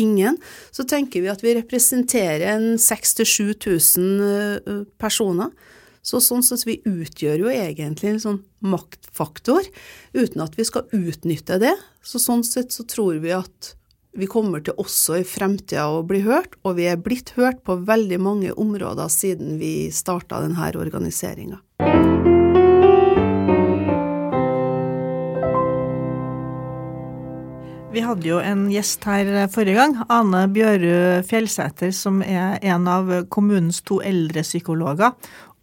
ingen, 0.00 0.38
så 0.74 0.86
tenker 0.88 1.24
vi 1.24 1.32
at 1.32 1.44
vi 1.44 1.56
representerer 1.58 2.46
en 2.54 2.72
6000-7000 2.80 4.24
eh, 4.26 4.80
personer. 5.00 5.52
Så 6.02 6.22
sånn 6.24 6.44
sett 6.44 6.64
vi 6.64 6.78
utgjør 6.88 7.44
jo 7.44 7.50
egentlig 7.52 8.14
en 8.14 8.22
sånn 8.22 8.38
maktfaktor, 8.64 9.66
uten 10.16 10.44
at 10.44 10.56
vi 10.56 10.64
skal 10.64 10.88
utnytte 10.96 11.60
det. 11.60 11.74
Så 12.02 12.22
sånn 12.22 12.44
sett 12.46 12.72
så 12.72 12.86
tror 12.88 13.20
vi 13.20 13.34
at 13.36 13.74
vi 14.16 14.26
kommer 14.26 14.62
til 14.64 14.74
også 14.80 15.20
i 15.20 15.26
fremtida 15.28 15.86
å 15.92 16.02
bli 16.06 16.24
hørt, 16.24 16.56
og 16.64 16.80
vi 16.80 16.88
er 16.90 16.98
blitt 16.98 17.34
hørt 17.36 17.62
på 17.66 17.78
veldig 17.86 18.18
mange 18.22 18.56
områder 18.56 19.12
siden 19.12 19.60
vi 19.60 19.90
starta 19.94 20.42
denne 20.42 20.72
organiseringa. 20.80 21.60
Vi 28.00 28.06
hadde 28.08 28.24
jo 28.24 28.38
en 28.40 28.62
gjest 28.72 29.02
her 29.04 29.28
forrige 29.52 29.76
gang, 29.76 29.98
Ane 30.08 30.46
Bjørud 30.48 31.26
Fjellsæter, 31.28 31.90
som 31.92 32.22
er 32.24 32.54
en 32.64 32.86
av 32.88 33.10
kommunens 33.28 33.82
to 33.84 33.98
eldrepsykologer. 34.00 35.12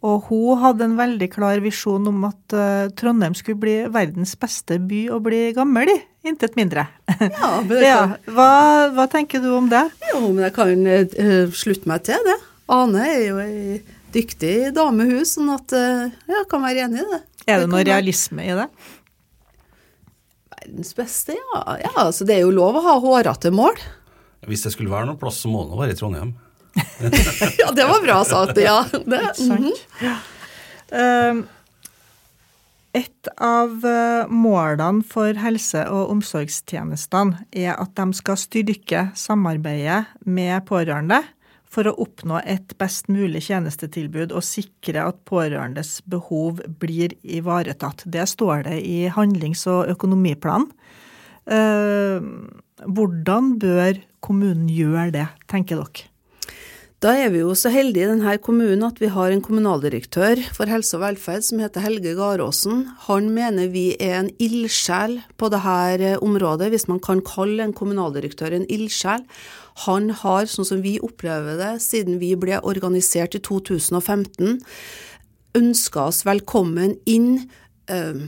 Og 0.06 0.28
hun 0.28 0.60
hadde 0.62 0.86
en 0.86 0.94
veldig 1.00 1.26
klar 1.32 1.58
visjon 1.64 2.06
om 2.06 2.28
at 2.28 2.54
uh, 2.54 2.92
Trondheim 2.94 3.34
skulle 3.34 3.58
bli 3.58 3.74
verdens 3.90 4.36
beste 4.38 4.78
by 4.78 5.00
å 5.10 5.18
bli 5.24 5.48
gammel 5.56 5.90
i. 5.90 5.96
Intet 6.30 6.54
mindre. 6.54 6.86
Ja, 7.10 7.50
men 7.66 7.82
ja. 7.88 7.98
hva, 8.30 8.52
hva 8.94 9.08
tenker 9.10 9.42
du 9.42 9.50
om 9.58 9.66
det? 9.72 9.88
jo, 10.12 10.28
men 10.28 10.44
jeg 10.46 10.54
kan 10.60 10.86
uh, 10.86 11.58
slutte 11.58 11.90
meg 11.90 12.06
til 12.06 12.22
det. 12.28 12.38
Ane 12.70 13.08
er 13.16 13.24
jo 13.24 13.42
ei 13.42 13.80
dyktig 14.14 14.76
dame, 14.78 15.10
hun, 15.10 15.26
sånn 15.26 15.50
at 15.58 15.74
uh, 15.74 16.06
jeg 16.30 16.46
kan 16.54 16.62
være 16.62 16.86
enig 16.86 17.02
i 17.02 17.10
det. 17.16 17.24
Er 17.48 17.58
det 17.58 17.66
det 17.66 17.72
noe 17.72 17.84
realisme 17.88 18.44
i 18.44 18.54
det? 18.54 18.70
Verdens 20.48 20.94
beste, 20.96 21.36
ja. 21.36 21.78
ja 21.84 22.08
Så 22.12 22.26
det 22.28 22.38
er 22.38 22.46
jo 22.46 22.54
lov 22.54 22.78
å 22.78 22.84
ha 22.86 22.98
hårete 23.02 23.52
mål. 23.54 23.76
Hvis 24.48 24.64
det 24.64 24.72
skulle 24.74 24.92
være 24.92 25.08
noen 25.08 25.20
plass, 25.20 25.42
så 25.42 25.50
må 25.52 25.64
det 25.68 25.78
være 25.78 25.94
i 25.94 25.98
Trondheim. 25.98 26.34
ja, 27.62 27.70
det 27.74 27.86
var 27.88 28.02
bra 28.04 28.18
sagt. 28.24 28.58
Ja, 28.62 28.84
det, 28.92 29.22
mm 29.40 29.72
-hmm. 30.90 31.46
et 32.92 33.28
av 33.36 33.84
eh, 33.84 34.28
målene 34.28 35.02
for 35.04 35.34
helse- 35.34 35.88
og 35.90 36.10
omsorgstjenestene 36.10 37.44
er 37.52 37.74
at 37.74 37.94
de 37.94 38.12
skal 38.14 38.36
styrke 38.36 39.10
samarbeidet 39.14 40.04
med 40.24 40.64
pårørende 40.66 41.22
for 41.68 41.88
å 41.88 41.96
oppnå 42.00 42.40
et 42.48 42.72
best 42.80 43.10
mulig 43.12 43.44
tjenestetilbud 43.48 44.32
og 44.32 44.46
sikre 44.46 45.04
at 45.10 45.20
pårørendes 45.28 45.98
behov 46.08 46.62
blir 46.80 47.14
ivaretatt. 47.22 48.06
Det 48.08 48.24
står 48.28 48.64
det 48.70 48.78
i 48.88 49.00
handlings- 49.12 49.66
og 49.70 49.92
økonomiplanen. 49.94 50.70
Eh, 51.48 52.24
Hvordan 52.78 53.56
bør 53.58 53.96
kommunen 54.22 54.68
gjøre 54.70 55.10
det, 55.10 55.26
tenker 55.50 55.80
dere? 55.80 56.06
Da 56.98 57.12
er 57.14 57.28
vi 57.30 57.44
jo 57.44 57.52
så 57.54 57.70
heldige 57.70 58.08
i 58.08 58.10
denne 58.10 58.32
kommunen 58.42 58.80
at 58.82 58.96
vi 58.98 59.06
har 59.14 59.30
en 59.30 59.42
kommunaldirektør 59.44 60.40
for 60.50 60.66
helse 60.66 60.96
og 60.96 61.04
velferd 61.04 61.44
som 61.46 61.60
heter 61.62 61.84
Helge 61.84 62.16
Garåsen. 62.18 62.80
Han 63.04 63.28
mener 63.36 63.70
vi 63.70 63.92
er 64.02 64.16
en 64.16 64.30
ildsjel 64.42 65.20
på 65.38 65.46
dette 65.54 66.16
området, 66.26 66.72
hvis 66.72 66.88
man 66.90 66.98
kan 66.98 67.22
kalle 67.22 67.62
en 67.62 67.74
kommunaldirektør 67.78 68.56
en 68.56 68.66
ildsjel. 68.66 69.22
Han 69.84 70.10
har, 70.24 70.50
sånn 70.50 70.66
som 70.66 70.82
vi 70.82 70.96
opplever 70.98 71.54
det, 71.60 71.76
siden 71.86 72.18
vi 72.18 72.32
ble 72.34 72.58
organisert 72.66 73.38
i 73.38 73.42
2015, 73.46 74.58
ønska 75.62 76.08
oss 76.10 76.24
velkommen 76.26 76.98
inn. 77.06 77.46
Øh, 77.94 78.26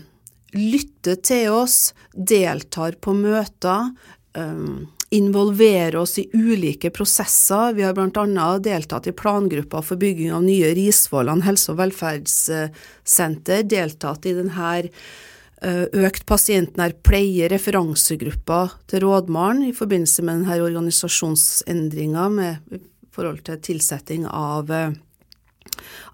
lytter 0.54 1.18
til 1.26 1.58
oss, 1.58 1.90
deltar 2.14 2.94
på 3.02 3.18
møter, 3.18 3.90
um, 4.38 4.86
involverer 5.10 5.96
oss 5.96 6.18
i 6.18 6.30
ulike 6.32 6.90
prosesser. 6.90 7.72
Vi 7.72 7.82
har 7.82 7.94
bl.a. 7.94 8.58
deltatt 8.58 9.06
i 9.06 9.12
plangruppa 9.12 9.82
for 9.82 9.96
bygging 9.98 10.32
av 10.32 10.42
nye 10.46 10.74
Risvollan 10.74 11.42
helse- 11.42 11.72
og 11.72 11.78
velferdssenter, 11.80 13.62
deltatt 13.66 14.26
i 14.30 14.34
denne 14.38 14.82
uh, 14.86 15.86
økt 16.06 16.26
pasientnær 16.30 16.92
pleie-referansegruppa 17.02 18.60
til 18.90 19.00
Rådmaren 19.06 19.62
i 19.66 19.72
forbindelse 19.74 20.22
med 20.22 20.34
denne 20.44 20.64
organisasjonsendringa 20.70 22.24
med 22.30 22.54
i 22.70 22.78
forhold 23.10 23.42
til 23.48 23.58
tilsetting 23.66 24.22
av, 24.30 24.70
uh, 24.70 24.94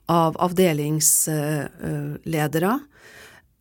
av 0.08 0.36
avdelingsledere. 0.40 2.72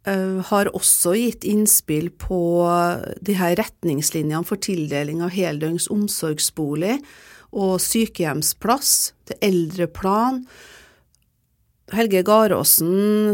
Uh, 0.05 0.37
har 0.51 0.69
også 0.77 1.15
gitt 1.17 1.45
innspill 1.49 2.11
på 2.21 2.37
de 3.25 3.37
her 3.39 3.55
retningslinjene 3.57 4.45
for 4.45 4.61
tildeling 4.61 5.23
av 5.25 5.33
heldøgns 5.33 5.87
omsorgsbolig 5.89 6.99
og 7.55 7.79
sykehjemsplass 7.81 8.91
til 9.25 9.39
eldreplan. 9.47 10.43
Helge 11.95 12.21
Garåsen 12.27 13.33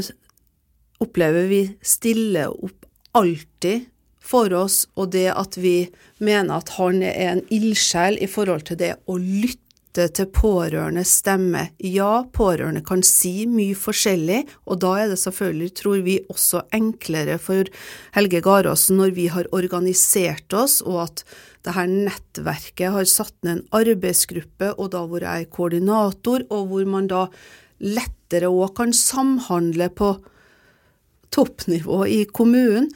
opplever 1.02 1.50
vi 1.50 1.62
stiller 1.84 2.54
opp 2.54 2.88
alltid 3.18 3.90
for 4.22 4.54
oss, 4.56 4.86
og 4.96 5.12
det 5.16 5.28
at 5.34 5.58
vi 5.60 5.90
mener 6.22 6.62
at 6.62 6.76
han 6.78 7.02
er 7.04 7.34
en 7.34 7.44
ildsjel 7.52 8.20
i 8.22 8.30
forhold 8.30 8.68
til 8.70 8.80
det 8.80 8.94
å 9.10 9.18
lytte 9.20 9.60
til 9.96 10.28
pårørendes 10.32 11.18
stemme. 11.20 11.68
Ja, 11.84 12.24
pårørende 12.34 12.84
kan 12.86 13.04
si 13.06 13.46
mye 13.50 13.76
forskjellig, 13.78 14.46
og 14.66 14.82
da 14.84 14.94
er 15.02 15.12
det 15.12 15.20
selvfølgelig, 15.22 15.70
tror 15.78 16.04
vi, 16.06 16.18
også 16.32 16.64
enklere 16.76 17.38
for 17.42 17.68
Helge 18.16 18.42
Garåsen 18.46 19.02
når 19.02 19.16
vi 19.18 19.28
har 19.34 19.50
organisert 19.52 20.56
oss, 20.56 20.80
og 20.86 21.04
at 21.08 21.26
det 21.66 21.76
her 21.76 21.90
nettverket 21.92 22.96
har 22.96 23.10
satt 23.10 23.36
ned 23.44 23.60
en 23.60 23.66
arbeidsgruppe, 23.82 24.72
og 24.78 24.94
da 24.96 25.04
hvor 25.06 25.26
jeg 25.26 25.46
er 25.46 25.54
koordinator, 25.54 26.48
og 26.50 26.72
hvor 26.72 26.88
man 26.90 27.12
da 27.12 27.28
lettere 27.82 28.50
òg 28.50 28.76
kan 28.78 28.96
samhandle 28.96 29.90
på 29.94 30.16
toppnivå 31.32 32.04
i 32.08 32.24
kommunen. 32.32 32.90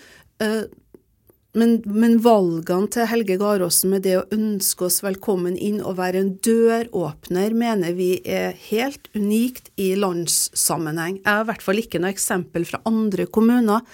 Men, 1.56 1.78
men, 1.88 2.18
valgene 2.20 2.90
til 2.92 3.08
Helge 3.08 3.38
Garåsen 3.40 3.94
med 3.94 4.04
det 4.04 4.18
å 4.20 4.26
ønske 4.36 4.90
oss 4.90 4.98
velkommen 5.06 5.56
inn 5.56 5.78
og 5.80 5.96
være 6.02 6.20
en 6.20 6.34
døråpner, 6.44 7.56
mener 7.56 7.96
vi 7.96 8.18
er 8.28 8.58
helt 8.68 9.08
unikt 9.16 9.72
i 9.80 9.94
landssammenheng. 9.96 11.22
Jeg 11.22 11.30
har 11.30 11.46
i 11.46 11.50
hvert 11.54 11.64
fall 11.64 11.80
ikke 11.80 12.02
noe 12.04 12.12
eksempel 12.12 12.68
fra 12.68 12.82
andre 12.90 13.28
kommuner 13.32 13.88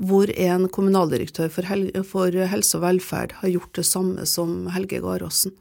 hvor 0.00 0.32
en 0.32 0.64
kommunaldirektør 0.72 1.52
for, 1.52 1.68
hel 1.68 1.90
for 2.08 2.32
helse 2.32 2.80
og 2.80 2.86
velferd 2.86 3.36
har 3.42 3.52
gjort 3.58 3.76
det 3.76 3.86
samme 3.90 4.24
som 4.28 4.70
Helge 4.72 5.02
Garåsen. 5.04 5.52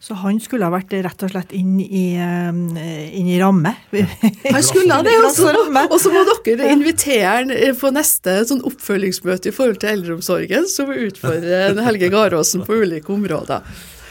Så 0.00 0.16
han 0.16 0.38
skulle 0.40 0.64
ha 0.64 0.72
vært 0.72 0.94
rett 1.04 1.22
og 1.26 1.32
slett 1.32 1.50
inn 1.52 1.74
i, 1.80 2.04
inn 2.16 3.26
i 3.28 3.36
ramme? 3.40 3.74
Han 3.92 4.62
skulle 4.64 4.96
ha 4.96 5.04
det, 5.04 5.12
også, 5.20 5.50
og 5.82 5.96
så 6.00 6.12
må 6.14 6.22
dere 6.46 6.70
invitere 6.72 7.34
han 7.34 7.52
på 7.76 7.92
neste 7.92 8.38
sånn 8.48 8.64
oppfølgingsmøte 8.64 9.52
i 9.52 9.54
forhold 9.54 9.82
til 9.82 9.92
eldreomsorgen, 9.92 10.64
som 10.72 10.88
utfordrer 10.88 11.20
utfordre 11.40 11.84
Helge 11.86 12.08
Garåsen 12.12 12.64
på 12.66 12.80
ulike 12.82 13.12
områder. 13.12 13.66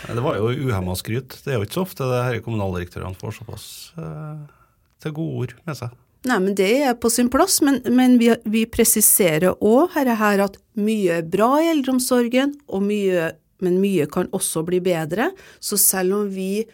Det 0.09 0.23
var 0.23 0.37
jo 0.39 0.49
uhemma 0.69 0.95
skryt. 0.97 1.37
Det 1.43 1.53
er 1.53 1.59
jo 1.59 1.65
ikke 1.67 1.79
så 1.79 1.85
ofte 1.85 2.07
det 2.09 2.21
her 2.25 2.43
kommunaldirektørene 2.45 3.17
får 3.19 3.35
såpass 3.39 3.65
eh, 3.99 4.39
til 5.03 5.13
gode 5.17 5.43
ord 5.43 5.57
med 5.67 5.77
seg. 5.77 5.97
Nei, 6.27 6.39
men 6.43 6.55
Det 6.55 6.71
er 6.83 6.97
på 6.99 7.11
sin 7.13 7.29
plass, 7.31 7.61
men, 7.63 7.79
men 7.95 8.17
vi, 8.19 8.31
vi, 8.43 8.65
presiserer 8.67 9.53
òg 9.55 9.93
her, 9.93 10.09
her 10.19 10.43
at 10.49 10.57
mye 10.79 11.21
er 11.21 11.29
bra 11.29 11.53
i 11.61 11.69
eldreomsorgen, 11.71 12.57
og 12.67 12.83
mye 12.83 13.29
men 13.65 13.81
mye 13.81 14.07
kan 14.11 14.29
også 14.35 14.63
bli 14.67 14.81
bedre. 14.83 15.31
Så 15.59 15.79
selv 15.81 16.21
om 16.21 16.29
vi 16.33 16.65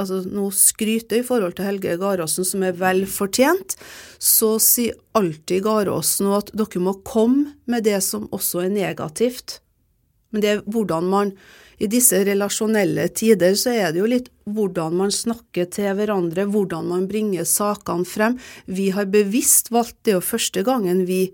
altså 0.00 0.22
nå 0.26 0.48
skryter 0.54 1.20
i 1.20 1.26
forhold 1.26 1.56
til 1.56 1.68
Helge 1.68 1.96
Garåsen, 2.00 2.46
som 2.46 2.64
er 2.66 2.76
vel 2.78 3.04
fortjent, 3.10 3.76
så 4.18 4.56
sier 4.62 4.96
alltid 5.14 5.64
Garåsen 5.66 6.32
at 6.34 6.50
dere 6.56 6.82
må 6.82 6.96
komme 7.06 7.54
med 7.70 7.86
det 7.86 8.00
som 8.06 8.26
også 8.34 8.64
er 8.64 8.74
negativt. 8.74 9.60
Men 10.34 10.42
det 10.42 10.50
er 10.50 10.64
hvordan 10.66 11.06
man 11.12 11.36
i 11.82 11.88
disse 11.90 12.20
relasjonelle 12.26 13.06
tider 13.18 13.56
så 13.58 13.72
er 13.74 13.92
det 13.92 14.00
jo 14.02 14.10
litt 14.10 14.30
hvordan 14.46 14.94
man 14.98 15.12
snakker 15.14 15.66
til 15.74 15.94
hverandre, 15.98 16.46
hvordan 16.50 16.86
man 16.90 17.08
bringer 17.10 17.46
sakene 17.48 18.06
frem. 18.06 18.38
Vi 18.66 18.90
har 18.94 19.10
bevisst 19.10 19.72
valgt 19.74 19.98
det 20.06 20.16
jo 20.16 20.22
første 20.22 20.62
gangen 20.66 21.04
vi 21.08 21.26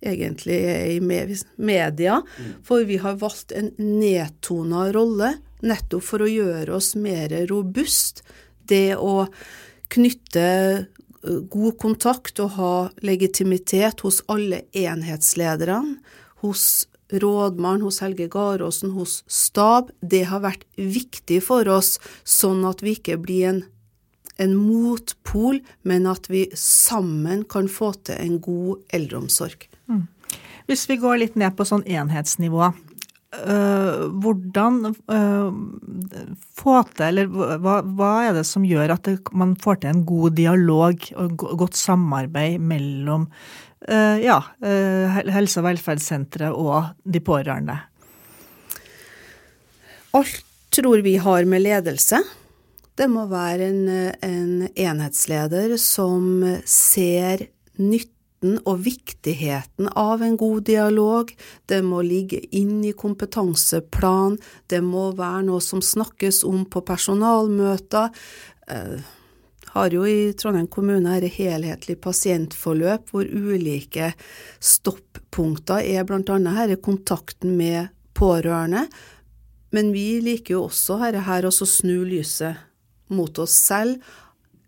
egentlig 0.00 0.58
er 0.70 0.90
i 0.94 1.00
media, 1.00 2.20
for 2.64 2.86
vi 2.86 2.98
har 3.02 3.18
valgt 3.20 3.52
en 3.56 3.72
nedtona 3.78 4.88
rolle 4.94 5.34
nettopp 5.66 6.04
for 6.06 6.22
å 6.22 6.30
gjøre 6.30 6.76
oss 6.76 6.94
mer 6.98 7.34
robust. 7.50 8.22
Det 8.68 8.96
å 8.96 9.26
knytte 9.92 10.46
god 11.50 11.78
kontakt 11.80 12.38
og 12.42 12.54
ha 12.58 12.74
legitimitet 13.04 14.04
hos 14.06 14.20
alle 14.30 14.62
enhetslederne, 14.76 15.98
hos 16.44 16.86
rådmann, 17.08 17.82
hos 17.82 18.02
Helge 18.04 18.28
Garåsen, 18.30 18.92
hos 18.94 19.22
stab, 19.26 19.90
det 20.00 20.26
har 20.30 20.44
vært 20.44 20.66
viktig 20.76 21.40
for 21.42 21.68
oss, 21.72 21.96
sånn 22.22 22.62
at 22.68 22.84
vi 22.84 22.94
ikke 22.98 23.16
blir 23.20 23.48
en, 23.48 23.62
en 24.38 24.54
motpol, 24.54 25.62
men 25.88 26.06
at 26.06 26.28
vi 26.30 26.46
sammen 26.54 27.46
kan 27.48 27.70
få 27.72 27.94
til 28.06 28.20
en 28.20 28.38
god 28.44 28.84
eldreomsorg. 28.94 29.66
Hvis 30.68 30.84
vi 30.90 30.98
går 31.00 31.22
litt 31.22 31.38
ned 31.40 31.56
på 31.56 31.66
sånn 31.68 31.86
enhetsnivå, 31.88 32.72
Uh, 33.28 34.08
hvordan 34.24 34.78
uh, 34.88 35.48
få 36.56 36.78
til, 36.96 37.02
eller 37.10 37.58
hva, 37.60 37.74
hva, 37.84 38.12
er 38.24 38.38
det 38.38 38.46
som 38.48 38.64
gjør 38.64 38.94
at 38.94 39.04
det, 39.04 39.18
man 39.36 39.52
får 39.60 39.82
til 39.82 39.90
en 39.90 40.00
god 40.08 40.32
dialog 40.38 41.04
og 41.12 41.44
godt 41.60 41.76
samarbeid 41.76 42.56
mellom 42.70 43.26
uh, 43.28 44.16
ja, 44.16 44.38
helse- 45.28 45.60
og 45.60 45.68
velferdssenteret 45.68 46.56
og 46.56 46.88
de 47.04 47.20
pårørende? 47.20 47.76
Alt 50.16 50.40
tror 50.72 51.04
vi 51.04 51.18
har 51.20 51.44
med 51.44 51.66
ledelse. 51.68 52.24
Det 52.96 53.12
må 53.12 53.28
være 53.28 53.68
en, 53.68 53.82
en 54.24 54.68
enhetsleder 54.72 55.76
som 55.76 56.46
ser 56.64 57.44
nytten 57.76 58.17
og 58.40 58.84
viktigheten 58.84 59.88
av 59.98 60.22
en 60.22 60.36
god 60.38 60.62
dialog. 60.68 61.32
Det 61.66 61.80
må 61.82 62.02
ligge 62.06 62.40
inn 62.54 62.84
i 62.86 62.94
kompetanseplan. 62.94 64.38
Det 64.70 64.80
må 64.84 65.10
være 65.18 65.44
noe 65.48 65.62
som 65.64 65.82
snakkes 65.82 66.44
om 66.46 66.64
på 66.70 66.84
personalmøter. 66.86 68.14
Eh, 68.70 68.98
har 69.74 69.92
jo 69.92 70.06
i 70.06 70.32
Trondheim 70.38 70.68
kommune 70.70 71.18
dette 71.18 71.34
helhetlig 71.34 71.98
pasientforløp 72.00 73.10
hvor 73.12 73.26
ulike 73.26 74.12
stoppunkter 74.60 75.84
er 75.84 76.06
bl.a. 76.08 76.38
her 76.56 76.76
kontakten 76.82 77.56
med 77.58 77.90
pårørende. 78.16 78.86
Men 79.74 79.92
vi 79.92 80.20
liker 80.24 80.56
jo 80.56 80.64
også 80.70 80.96
her, 81.02 81.20
her 81.26 81.44
å 81.44 81.52
snu 81.52 82.00
lyset 82.08 82.56
mot 83.12 83.38
oss 83.38 83.56
selv. 83.68 84.00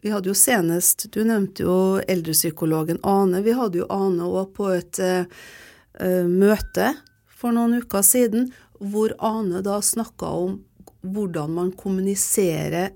Vi 0.02 0.10
hadde 0.10 0.30
jo 0.30 0.36
senest, 0.36 1.06
du 1.12 1.22
nevnte 1.28 1.66
jo 1.66 1.76
eldrepsykologen 2.08 3.02
Ane. 3.04 3.42
Vi 3.44 3.52
hadde 3.56 3.82
jo 3.82 3.88
Ane 3.92 4.24
òg 4.24 4.54
på 4.56 4.70
et 4.72 5.00
uh, 5.04 5.26
møte 6.24 6.94
for 7.28 7.52
noen 7.56 7.82
uker 7.82 8.04
siden, 8.04 8.48
hvor 8.80 9.12
Ane 9.20 9.60
da 9.64 9.76
snakka 9.84 10.32
om 10.40 10.56
hvordan 11.04 11.52
man 11.56 11.74
kommuniserer 11.76 12.94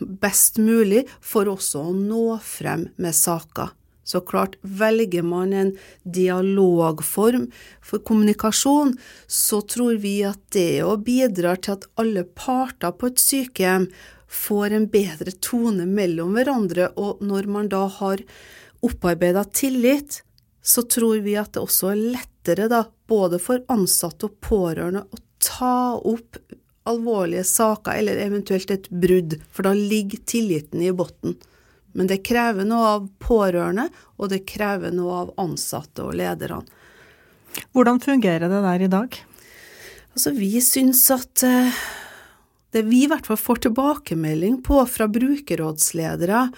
best 0.00 0.58
mulig 0.58 1.04
for 1.22 1.48
også 1.50 1.86
å 1.88 1.94
nå 1.96 2.26
frem 2.42 2.88
med 3.00 3.16
saker. 3.16 3.70
Så 4.04 4.20
klart, 4.20 4.58
velger 4.60 5.24
man 5.24 5.54
en 5.56 5.70
dialogform 6.04 7.46
for 7.80 8.02
kommunikasjon, 8.04 8.92
så 9.26 9.62
tror 9.64 9.96
vi 10.02 10.18
at 10.28 10.42
det 10.52 10.82
òg 10.84 11.06
bidrar 11.06 11.62
til 11.64 11.78
at 11.78 11.86
alle 12.00 12.26
parter 12.36 12.92
på 12.92 13.08
et 13.08 13.22
sykehjem 13.22 13.88
får 14.34 14.74
en 14.76 14.86
bedre 14.90 15.32
tone 15.42 15.86
mellom 15.86 16.34
hverandre, 16.36 16.90
og 17.00 17.22
når 17.24 17.48
man 17.50 17.70
da 17.72 17.84
har 18.00 18.22
opparbeida 18.84 19.44
tillit, 19.54 20.22
så 20.64 20.82
tror 20.82 21.22
vi 21.24 21.36
at 21.40 21.54
det 21.54 21.62
også 21.62 21.92
er 21.92 22.02
lettere, 22.16 22.68
da, 22.72 22.84
både 23.08 23.40
for 23.42 23.64
ansatte 23.72 24.28
og 24.28 24.38
pårørende, 24.44 25.04
å 25.04 25.22
ta 25.44 25.96
opp 25.96 26.38
alvorlige 26.88 27.44
saker 27.48 28.00
eller 28.00 28.20
eventuelt 28.20 28.70
et 28.72 28.88
brudd, 28.90 29.38
for 29.52 29.68
da 29.68 29.74
ligger 29.76 30.20
tilliten 30.28 30.82
i 30.84 30.92
bunnen. 30.92 31.36
Men 31.94 32.08
det 32.10 32.24
krever 32.26 32.66
noe 32.66 32.86
av 32.96 33.04
pårørende, 33.22 33.86
og 34.18 34.32
det 34.32 34.42
krever 34.50 34.92
noe 34.92 35.20
av 35.22 35.34
ansatte 35.44 36.02
og 36.02 36.16
lederne. 36.18 36.64
Hvordan 37.70 38.00
fungerer 38.02 38.50
det 38.50 38.62
der 38.64 38.82
i 38.82 38.90
dag? 38.90 39.20
Altså, 40.14 40.32
vi 40.34 40.58
syns 40.62 41.04
at 41.14 41.44
eh, 41.46 41.84
det 42.74 42.82
vi 42.88 43.04
i 43.04 43.10
hvert 43.10 43.26
fall 43.26 43.38
får 43.38 43.64
tilbakemelding 43.68 44.58
på 44.66 44.80
fra 44.90 45.06
brukerrådsledere, 45.10 46.48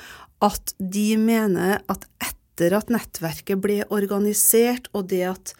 at 0.45 0.75
de 0.79 1.07
mener 1.21 1.81
at 1.93 2.07
etter 2.25 2.77
at 2.77 2.93
nettverket 2.93 3.61
ble 3.61 3.83
organisert, 3.93 4.89
og 4.97 5.11
det 5.13 5.25
at 5.29 5.53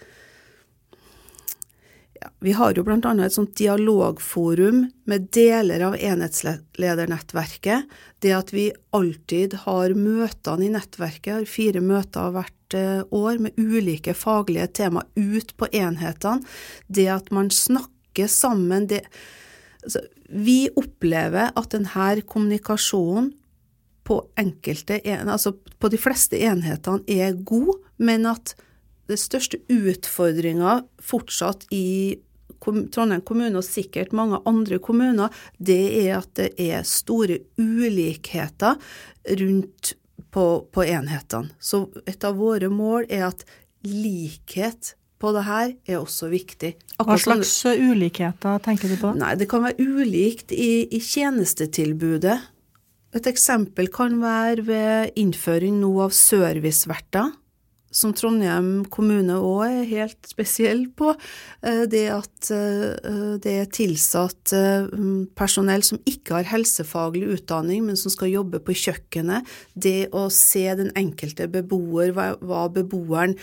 ja, 2.17 2.31
vi 2.41 2.55
har 2.57 2.73
jo 2.73 2.85
bl.a. 2.87 3.13
et 3.21 3.35
sånt 3.35 3.57
dialogforum 3.59 4.87
med 5.05 5.29
deler 5.37 5.85
av 5.91 5.97
enhetsledernettverket. 6.01 7.93
Det 8.25 8.33
at 8.33 8.53
vi 8.57 8.71
alltid 8.97 9.59
har 9.67 9.93
møtene 9.93 10.65
i 10.65 10.73
nettverket, 10.73 11.33
har 11.35 11.51
fire 11.51 11.83
møter 11.85 12.33
hvert 12.33 12.77
eh, 12.79 13.03
år 13.13 13.43
med 13.45 13.61
ulike 13.61 14.17
faglige 14.17 14.71
tema 14.81 15.05
ut 15.21 15.53
på 15.61 15.69
enhetene. 15.69 16.41
Det 16.89 17.11
at 17.13 17.29
man 17.35 17.53
snakker 17.53 18.33
sammen. 18.33 18.89
Det, 18.89 19.05
altså, 19.87 20.03
vi 20.29 20.67
opplever 20.77 21.53
at 21.57 21.73
denne 21.75 22.23
kommunikasjonen 22.27 23.33
på 24.07 24.21
enkelte, 24.39 25.01
altså 25.27 25.57
på 25.83 25.91
de 25.91 25.99
fleste 25.99 26.39
enhetene 26.39 27.03
er 27.11 27.35
god, 27.47 27.73
men 27.99 28.29
at 28.31 28.55
det 29.11 29.19
største 29.19 29.59
utfordringa 29.71 30.81
fortsatt 31.03 31.67
i 31.75 32.19
Trondheim 32.67 33.21
kommune, 33.27 33.61
og 33.61 33.67
sikkert 33.67 34.15
mange 34.17 34.41
andre 34.49 34.79
kommuner, 34.83 35.35
det 35.59 36.07
er 36.07 36.17
at 36.21 36.31
det 36.39 36.49
er 36.63 36.87
store 36.89 37.39
ulikheter 37.61 38.79
rundt 39.43 39.93
på, 40.35 40.47
på 40.73 40.87
enhetene. 40.87 41.53
Så 41.61 41.85
et 42.09 42.25
av 42.27 42.39
våre 42.41 42.71
mål 42.73 43.07
er 43.13 43.29
at 43.29 43.45
likhet 43.87 44.95
på 45.23 45.33
det 45.33 45.47
her 45.47 45.73
er 45.89 46.01
også 46.01 46.29
viktig. 46.33 46.75
Akkurat 46.97 47.09
Hva 47.09 47.17
slags 47.23 47.55
ulikheter 47.65 48.61
tenker 48.65 48.93
du 48.93 48.99
på? 49.01 49.15
Nei, 49.17 49.35
Det 49.41 49.49
kan 49.49 49.65
være 49.65 49.81
ulikt 49.81 50.53
i, 50.53 50.87
i 50.93 51.01
tjenestetilbudet. 51.01 52.37
Et 53.17 53.27
eksempel 53.31 53.89
kan 53.89 54.19
være 54.21 54.67
ved 54.67 55.17
innføring 55.17 55.81
nå 55.81 55.95
av 56.05 56.13
serviceverter 56.13 57.33
som 57.97 58.13
Trondheim 58.17 58.85
kommune 58.93 59.39
òg 59.41 59.65
er 59.67 59.89
helt 59.89 60.29
spesiell 60.29 60.85
på, 60.97 61.15
eh, 61.63 61.85
det 61.91 62.05
at 62.13 62.51
eh, 62.55 63.37
det 63.43 63.55
er 63.63 63.71
tilsatt 63.73 64.53
eh, 64.57 64.91
personell 65.39 65.85
som 65.87 66.01
ikke 66.05 66.37
har 66.39 66.51
helsefaglig 66.51 67.31
utdanning, 67.39 67.87
men 67.87 67.97
som 67.97 68.13
skal 68.13 68.35
jobbe 68.35 68.61
på 68.65 68.77
kjøkkenet. 68.77 69.49
Det 69.73 70.11
å 70.13 70.27
se 70.35 70.67
den 70.79 70.93
enkelte 70.99 71.49
beboer, 71.53 72.13
hva 72.17 72.67
beboeren 72.73 73.37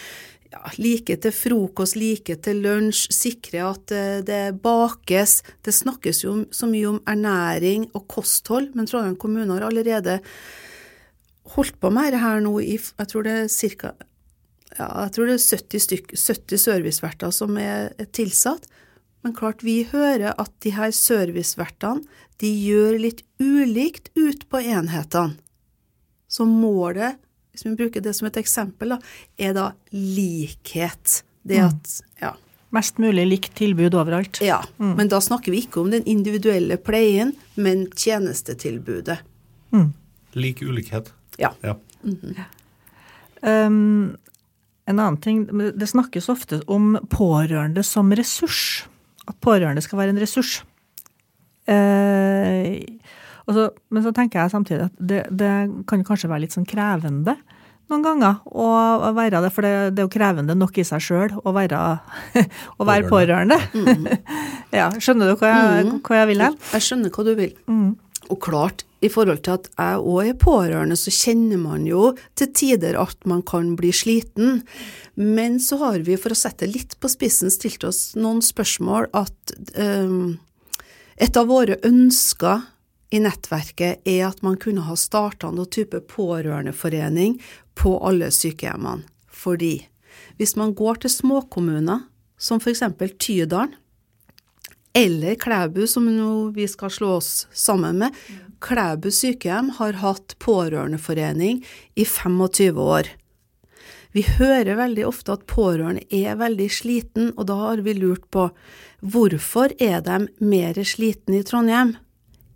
ja, 0.53 0.61
like 0.77 1.17
til 1.17 1.33
frokost, 1.33 1.97
like 1.97 2.37
til 2.45 2.61
lunsj, 2.63 3.07
sikre 3.13 3.65
at 3.71 3.93
det 4.27 4.41
bakes. 4.63 5.39
Det 5.65 5.73
snakkes 5.73 6.23
jo 6.23 6.37
så 6.53 6.69
mye 6.69 6.93
om 6.93 7.01
ernæring 7.09 7.89
og 7.97 8.05
kosthold, 8.11 8.71
men 8.77 8.87
Trondheim 8.89 9.17
kommune 9.19 9.49
har 9.57 9.65
allerede 9.67 10.19
holdt 11.57 11.79
på 11.81 11.91
med 11.91 12.13
dette 12.13 12.33
nå 12.45 12.53
i 12.61 12.77
jeg 12.77 13.09
tror 13.09 13.25
det 13.25 13.37
er 13.41 13.49
ca 13.51 13.95
ja, 14.77 14.87
jeg 15.05 15.13
tror 15.15 15.29
det 15.29 15.35
er 15.35 15.43
70, 15.43 15.83
styk, 15.85 16.13
70 16.17 16.63
serviceverter 16.63 17.33
som 17.35 17.57
er 17.61 17.91
tilsatt. 18.15 18.65
Men 19.23 19.35
klart, 19.37 19.63
vi 19.63 19.83
hører 19.91 20.33
at 20.33 20.51
de 20.65 20.73
her 20.75 20.91
servicevertene 20.95 22.03
de 22.41 22.49
gjør 22.49 22.97
litt 22.99 23.21
ulikt 23.39 24.09
ut 24.17 24.47
på 24.49 24.63
enhetene. 24.63 25.37
Så 26.27 26.47
målet, 26.49 27.19
hvis 27.53 27.67
vi 27.67 27.75
bruker 27.77 28.01
det 28.01 28.15
som 28.17 28.27
et 28.27 28.39
eksempel, 28.41 28.95
da, 28.95 28.99
er 29.37 29.53
da 29.53 29.67
likhet. 29.93 31.21
Det 31.45 31.59
mm. 31.61 31.67
at, 31.69 31.93
ja. 32.23 32.33
Mest 32.73 32.97
mulig 32.97 33.27
likt 33.29 33.53
tilbud 33.59 33.93
overalt. 33.93 34.39
Ja, 34.41 34.63
mm. 34.81 34.95
men 34.97 35.11
da 35.11 35.19
snakker 35.21 35.53
vi 35.53 35.61
ikke 35.61 35.83
om 35.83 35.91
den 35.93 36.05
individuelle 36.09 36.79
pleien, 36.81 37.35
men 37.53 37.85
tjenestetilbudet. 37.93 39.19
Mm. 39.75 39.91
Lik 40.33 40.63
ulikhet. 40.65 41.13
Ja. 41.37 41.53
ja. 41.61 41.77
Mm 42.01 42.17
-hmm. 42.21 42.45
um, 43.67 44.17
en 44.85 44.99
annen 44.99 45.17
ting, 45.17 45.47
Det 45.79 45.87
snakkes 45.87 46.29
ofte 46.29 46.61
om 46.67 46.97
pårørende 47.09 47.83
som 47.83 48.11
ressurs. 48.11 48.87
At 49.27 49.35
pårørende 49.39 49.81
skal 49.81 49.99
være 49.99 50.09
en 50.09 50.19
ressurs. 50.19 50.63
Eh, 51.65 52.83
så, 53.51 53.67
men 53.91 54.05
så 54.05 54.13
tenker 54.15 54.39
jeg 54.39 54.53
samtidig 54.53 54.87
at 54.87 55.03
det, 55.11 55.25
det 55.35 55.53
kan 55.89 56.05
kanskje 56.07 56.31
være 56.31 56.45
litt 56.45 56.55
sånn 56.55 56.69
krevende 56.69 57.35
noen 57.91 58.05
ganger 58.05 58.39
å 58.47 59.11
være 59.15 59.41
det, 59.43 59.51
for 59.53 59.65
det, 59.65 59.73
det 59.93 60.03
er 60.03 60.07
jo 60.07 60.13
krevende 60.13 60.55
nok 60.57 60.79
i 60.79 60.85
seg 60.87 61.03
sjøl 61.03 61.35
å 61.43 61.53
være, 61.55 61.81
å 62.79 62.87
være 62.87 63.09
pårørende. 63.11 63.59
Mm. 63.75 64.07
ja, 64.79 64.87
skjønner 64.97 65.29
du 65.29 65.35
hva 65.41 65.51
jeg, 65.51 65.85
mm. 65.89 65.99
hva 66.07 66.21
jeg 66.21 66.31
vil 66.31 66.47
hen? 66.47 66.57
Jeg 66.73 66.87
skjønner 66.87 67.13
hva 67.13 67.27
du 67.27 67.33
vil. 67.37 67.53
Mm. 67.67 67.91
Og 68.31 68.39
klart, 68.41 68.85
i 69.03 69.09
forhold 69.11 69.41
til 69.43 69.57
at 69.57 69.67
jeg 69.75 69.99
òg 69.99 70.29
er 70.29 70.39
pårørende, 70.39 70.95
så 70.97 71.11
kjenner 71.11 71.59
man 71.59 71.83
jo 71.87 72.13
til 72.39 72.53
tider 72.55 72.95
at 73.01 73.27
man 73.29 73.43
kan 73.45 73.73
bli 73.79 73.91
sliten. 73.93 74.61
Men 75.19 75.59
så 75.61 75.81
har 75.83 75.99
vi, 76.07 76.15
for 76.17 76.33
å 76.33 76.39
sette 76.39 76.69
litt 76.69 76.95
på 77.03 77.11
spissen, 77.11 77.51
stilt 77.53 77.83
oss 77.87 78.13
noen 78.15 78.39
spørsmål 78.43 79.11
at 79.19 79.57
um, 79.75 80.37
et 81.19 81.35
av 81.37 81.51
våre 81.51 81.77
ønsker 81.85 82.63
i 83.13 83.19
nettverket 83.21 84.07
er 84.09 84.23
at 84.31 84.41
man 84.45 84.57
kunne 84.57 84.85
ha 84.87 84.95
starta 84.97 85.51
noen 85.53 85.69
type 85.69 85.99
pårørendeforening 86.09 87.37
på 87.77 87.93
alle 88.01 88.31
sykehjemmene. 88.33 89.05
Fordi 89.29 89.75
hvis 90.37 90.55
man 90.57 90.73
går 90.77 91.03
til 91.03 91.13
småkommuner, 91.13 92.07
som 92.37 92.61
f.eks. 92.61 92.81
Tydalen, 93.21 93.75
eller 94.93 95.35
Klæbu, 95.41 95.87
som 95.89 96.05
vi 96.53 96.67
skal 96.69 96.91
slå 96.93 97.15
oss 97.17 97.47
sammen 97.53 97.97
med. 97.97 98.13
Klæbu 98.61 99.09
sykehjem 99.09 99.71
har 99.79 99.97
hatt 100.03 100.35
pårørendeforening 100.37 101.63
i 101.95 102.05
25 102.05 102.77
år. 102.77 103.09
Vi 104.13 104.21
hører 104.37 104.77
veldig 104.77 105.07
ofte 105.09 105.33
at 105.33 105.47
pårørende 105.49 106.05
er 106.13 106.37
veldig 106.37 106.69
sliten, 106.69 107.31
og 107.33 107.47
da 107.49 107.57
har 107.57 107.81
vi 107.81 107.95
lurt 107.97 108.27
på 108.29 108.51
hvorfor 109.01 109.73
er 109.81 110.05
de 110.05 110.27
mer 110.45 110.77
sliten 110.85 111.39
i 111.39 111.41
Trondheim 111.41 111.95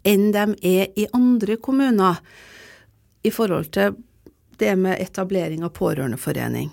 enn 0.06 0.32
de 0.36 0.46
er 0.62 0.92
i 0.96 1.08
andre 1.14 1.58
kommuner 1.58 2.20
i 3.24 3.32
forhold 3.34 3.72
til 3.76 3.96
det 4.58 4.74
med 4.80 5.02
etablering 5.02 5.64
av 5.66 5.74
pårørendeforening. 5.78 6.72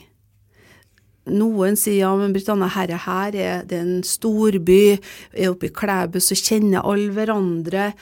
Noen 1.33 1.77
sier 1.81 2.03
ja, 2.03 2.11
men 2.21 2.35
Britannia, 2.35 2.69
herre 2.75 2.99
her 3.01 3.37
er 3.41 3.63
det 3.69 3.79
en 3.81 4.03
storby, 4.05 4.99
er 5.33 5.53
oppe 5.53 5.71
i 5.71 5.73
Klæbu 5.73 6.21
så 6.21 6.37
kjenner 6.37 6.85
alle 6.85 7.15
hverandre. 7.17 7.93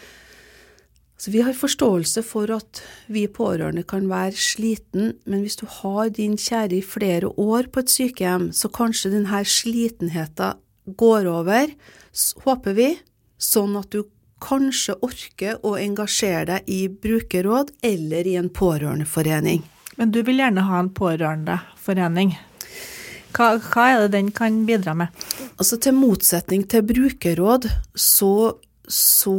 Så 1.22 1.30
vi 1.30 1.44
har 1.46 1.54
forståelse 1.54 2.24
for 2.26 2.50
at 2.50 2.80
vi 3.06 3.28
pårørende 3.30 3.85
kan 3.87 4.08
være 4.11 4.35
sliten, 4.35 5.12
men 5.22 5.44
hvis 5.44 5.61
du 5.61 5.68
har 5.70 6.11
din 6.11 6.35
kjære 6.35 6.80
i 6.80 6.82
flere 6.82 7.30
år 7.38 7.70
på 7.70 7.85
et 7.85 7.94
sykehjem, 7.94 8.48
så 8.50 8.70
kanskje 8.74 9.12
denne 9.14 9.44
slitenheten 9.46 10.58
går 10.98 11.30
over, 11.30 11.70
håper 12.42 12.74
vi, 12.74 12.88
sånn 13.38 13.78
at 13.78 13.94
du 13.94 14.02
kanskje 14.42 14.96
orke 15.07 15.57
å 15.62 15.76
engasjere 15.81 16.57
deg 16.57 16.70
i 16.70 16.81
brukerråd 16.88 17.72
eller 17.87 18.26
i 18.28 18.37
en 18.40 18.50
pårørendeforening. 18.52 19.62
Men 19.96 20.11
du 20.11 20.22
vil 20.26 20.40
gjerne 20.42 20.64
ha 20.66 20.81
en 20.81 20.90
pårørendeforening? 20.96 22.35
Hva, 23.33 23.55
hva, 23.57 23.87
er 23.88 24.02
det 24.05 24.12
den 24.16 24.28
kan 24.35 24.64
bidra 24.68 24.94
med? 24.96 25.24
Altså 25.57 25.78
Til 25.81 25.96
motsetning 25.96 26.66
til 26.68 26.85
brukerråd, 26.88 27.68
så, 27.94 28.35
så 28.88 29.38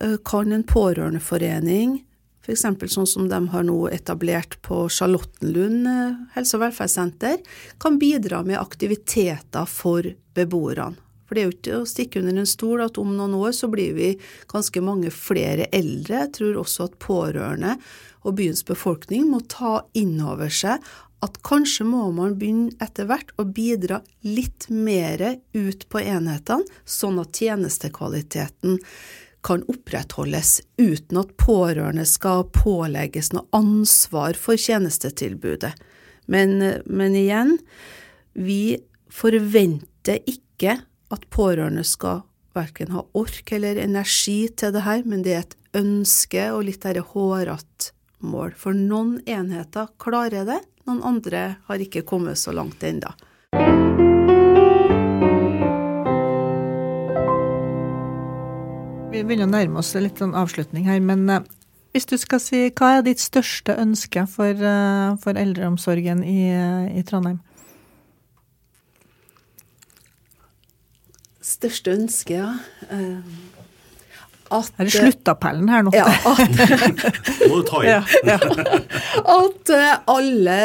eh, 0.00 0.16
kan 0.24 0.54
en 0.54 0.64
pårørendeforening, 0.68 1.98
f.eks. 2.42 2.64
sånn 2.94 3.08
som 3.08 3.28
de 3.30 3.40
har 3.52 3.66
nå 3.68 3.78
etablert 3.92 4.56
på 4.64 4.86
Charlottenlund 4.92 5.90
eh, 5.90 6.18
helse- 6.38 6.56
og 6.58 6.64
velferdssenter, 6.64 7.42
kan 7.82 8.00
bidra 8.00 8.42
med 8.46 8.60
aktiviteter 8.62 9.68
for 9.68 10.08
beboerne. 10.36 11.01
For 11.32 11.38
det 11.38 11.42
er 11.42 11.46
jo 11.48 11.54
ikke 11.56 11.76
å 11.80 11.84
stikke 11.88 12.20
under 12.20 12.42
en 12.42 12.48
stol 12.50 12.80
at 12.84 12.98
om 13.00 13.14
noen 13.16 13.32
år 13.38 13.54
så 13.56 13.70
blir 13.72 13.94
vi 13.96 14.08
ganske 14.50 14.82
mange 14.84 15.08
flere 15.16 15.64
eldre. 15.72 16.26
Jeg 16.26 16.32
tror 16.36 16.58
også 16.60 16.90
at 16.90 16.98
pårørende 17.00 17.78
og 18.28 18.34
byens 18.36 18.60
befolkning 18.68 19.30
må 19.30 19.40
ta 19.48 19.78
inn 19.96 20.18
over 20.20 20.52
seg 20.52 20.84
at 21.24 21.38
kanskje 21.48 21.86
må 21.88 22.02
man 22.12 22.36
begynne 22.36 22.76
etter 22.84 23.08
hvert 23.08 23.32
å 23.40 23.46
bidra 23.48 24.02
litt 24.28 24.68
mer 24.68 25.24
ut 25.56 25.88
på 25.88 26.04
enhetene, 26.04 26.68
sånn 26.84 27.22
at 27.24 27.40
tjenestekvaliteten 27.40 28.76
kan 29.40 29.64
opprettholdes 29.72 30.58
uten 30.76 31.24
at 31.24 31.32
pårørende 31.40 32.04
skal 32.12 32.44
pålegges 32.52 33.32
noe 33.32 33.48
ansvar 33.56 34.36
for 34.36 34.60
tjenestetilbudet. 34.60 35.72
Men, 36.28 36.58
men 36.84 37.16
igjen, 37.16 37.56
vi 38.36 38.82
forventer 39.08 40.20
ikke 40.28 40.82
at 41.12 41.26
pårørende 41.32 41.84
skal 41.86 42.22
verken 42.56 42.92
ha 42.92 43.04
ork 43.16 43.52
eller 43.52 43.80
energi 43.80 44.46
til 44.56 44.72
det 44.74 44.84
her, 44.86 45.04
men 45.08 45.24
det 45.24 45.34
er 45.36 45.44
et 45.46 45.58
ønske 45.78 46.48
og 46.52 46.66
litt 46.68 46.82
derre 46.84 47.04
hårete 47.12 47.92
mål. 48.22 48.52
For 48.58 48.76
noen 48.76 49.18
enheter 49.26 49.90
klarer 50.00 50.46
det, 50.48 50.60
noen 50.88 51.02
andre 51.06 51.44
har 51.68 51.82
ikke 51.82 52.04
kommet 52.08 52.40
så 52.40 52.54
langt 52.54 52.82
ennå. 52.84 53.12
Vi 59.12 59.20
begynner 59.28 59.46
å 59.46 59.52
nærme 59.52 59.82
oss 59.82 59.92
litt 59.94 60.18
sånn 60.18 60.32
avslutning 60.34 60.86
her, 60.88 61.02
men 61.04 61.28
eh, 61.30 61.44
hvis 61.92 62.08
du 62.08 62.16
skal 62.16 62.40
si, 62.40 62.62
hva 62.72 62.94
er 62.96 63.02
ditt 63.04 63.20
største 63.20 63.74
ønske 63.76 64.24
for, 64.30 64.56
uh, 64.56 65.12
for 65.20 65.36
eldreomsorgen 65.36 66.22
i, 66.24 66.48
i, 66.88 67.02
Trondheim? 67.04 67.42
Største 71.42 71.96
ønske, 71.96 72.38
ja. 72.38 72.52
Uh, 72.86 73.18
at 74.52 74.74
Er 74.76 74.86
det 74.86 74.92
sluttappellen 74.92 75.70
her 75.72 75.86
nå? 75.86 75.94
Ja. 75.96 76.06
At, 76.28 76.58
Må 77.48 77.62
du 77.62 77.64
ta 77.70 77.80
inn. 77.88 78.10
At 79.32 79.72
eh, 79.72 79.94
alle 80.12 80.58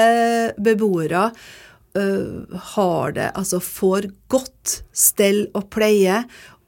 beboere 0.59 1.29
uh, 1.31 2.59
har 2.73 3.15
det, 3.15 3.29
altså 3.39 3.61
får 3.63 4.09
godt 4.27 4.81
stell 4.91 5.45
og 5.55 5.69
pleie, 5.73 6.19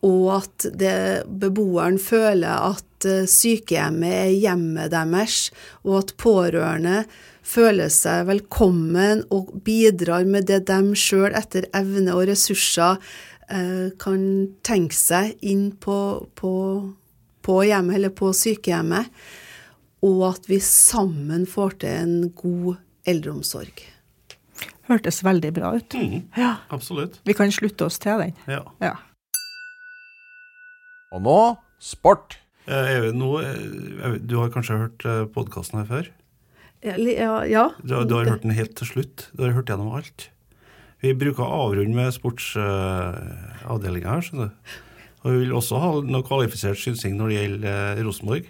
og 0.08 0.26
at 0.38 0.70
det, 0.80 0.96
beboeren 1.28 2.00
føler 2.00 2.72
at 2.72 2.86
sykehjemmet 3.28 4.16
er 4.16 4.32
hjemmet 4.36 4.94
deres, 4.96 5.50
og 5.84 6.00
at 6.02 6.16
pårørende 6.20 7.04
føler 7.50 7.92
seg 7.92 8.28
velkommen 8.30 9.26
og 9.34 9.52
bidrar 9.66 10.28
med 10.30 10.48
det 10.50 10.66
de 10.70 10.96
sjøl 11.00 11.36
etter 11.38 11.68
evne 11.76 12.16
og 12.16 12.28
ressurser 12.30 13.00
kan 13.50 14.24
tenke 14.62 14.94
seg 14.94 15.40
inn 15.42 15.72
på, 15.82 15.96
på 16.38 16.52
på 17.50 17.62
hjemmet 17.66 17.98
eller 18.00 18.14
på 18.14 18.32
sykehjemmet, 18.36 19.10
og 20.06 20.20
at 20.30 20.50
vi 20.50 20.60
sammen 20.64 21.48
får 21.50 21.80
til 21.84 21.96
en 22.04 22.14
god 22.38 22.78
eldreomsorg. 23.10 23.82
Hørtes 24.90 25.22
veldig 25.26 25.52
bra 25.56 25.74
ut. 25.78 25.96
Mm, 25.98 26.28
ja. 26.38 26.56
Absolutt. 26.74 27.20
Vi 27.28 27.36
kan 27.38 27.52
slutte 27.54 27.86
oss 27.86 28.00
til 28.02 28.22
den. 28.22 28.38
Ja. 28.50 28.64
ja. 28.84 28.96
Og 31.14 31.22
nå 31.26 31.40
sport. 31.82 32.40
Eh, 32.70 33.10
nå, 33.16 33.30
eh, 33.42 34.18
du 34.22 34.40
har 34.42 34.54
kanskje 34.54 34.80
hørt 34.84 35.06
eh, 35.06 35.26
podkasten 35.34 35.82
her 35.82 35.90
før? 35.90 36.10
Ja. 36.86 36.96
ja. 37.50 37.66
Du, 37.82 37.96
du, 38.08 38.16
har 38.18 38.30
hørt 38.30 38.46
den 38.46 38.56
helt 38.56 38.78
til 38.80 38.90
slutt? 38.94 39.30
Du 39.34 39.46
har 39.46 39.58
hørt 39.58 39.70
gjennom 39.70 39.94
alt? 40.00 40.30
Vi 41.00 41.14
bruker 41.16 41.46
å 41.46 41.70
avrunde 41.70 41.96
med 41.96 42.12
sportsavdelinga 42.12 44.10
her, 44.12 44.24
skjønner 44.26 44.50
du. 44.50 44.52
Og 45.20 45.28
vi 45.32 45.38
vil 45.44 45.54
også 45.56 45.80
ha 45.80 45.92
noe 46.04 46.28
kvalifisert 46.28 46.80
synsing 46.80 47.16
når 47.20 47.32
det 47.32 47.38
gjelder 47.38 47.70
eh, 47.72 48.02
Rosenborg. 48.08 48.46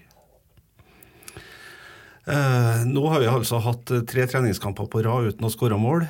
Eh, 2.29 2.79
nå 2.89 3.03
har 3.09 3.19
vi 3.23 3.29
altså 3.29 3.57
hatt 3.65 3.91
eh, 3.93 4.03
tre 4.09 4.23
treningskamper 4.29 4.85
på 4.89 5.01
rad 5.05 5.29
uten 5.29 5.45
å 5.45 5.53
skåre 5.53 5.77
mål. 5.81 6.01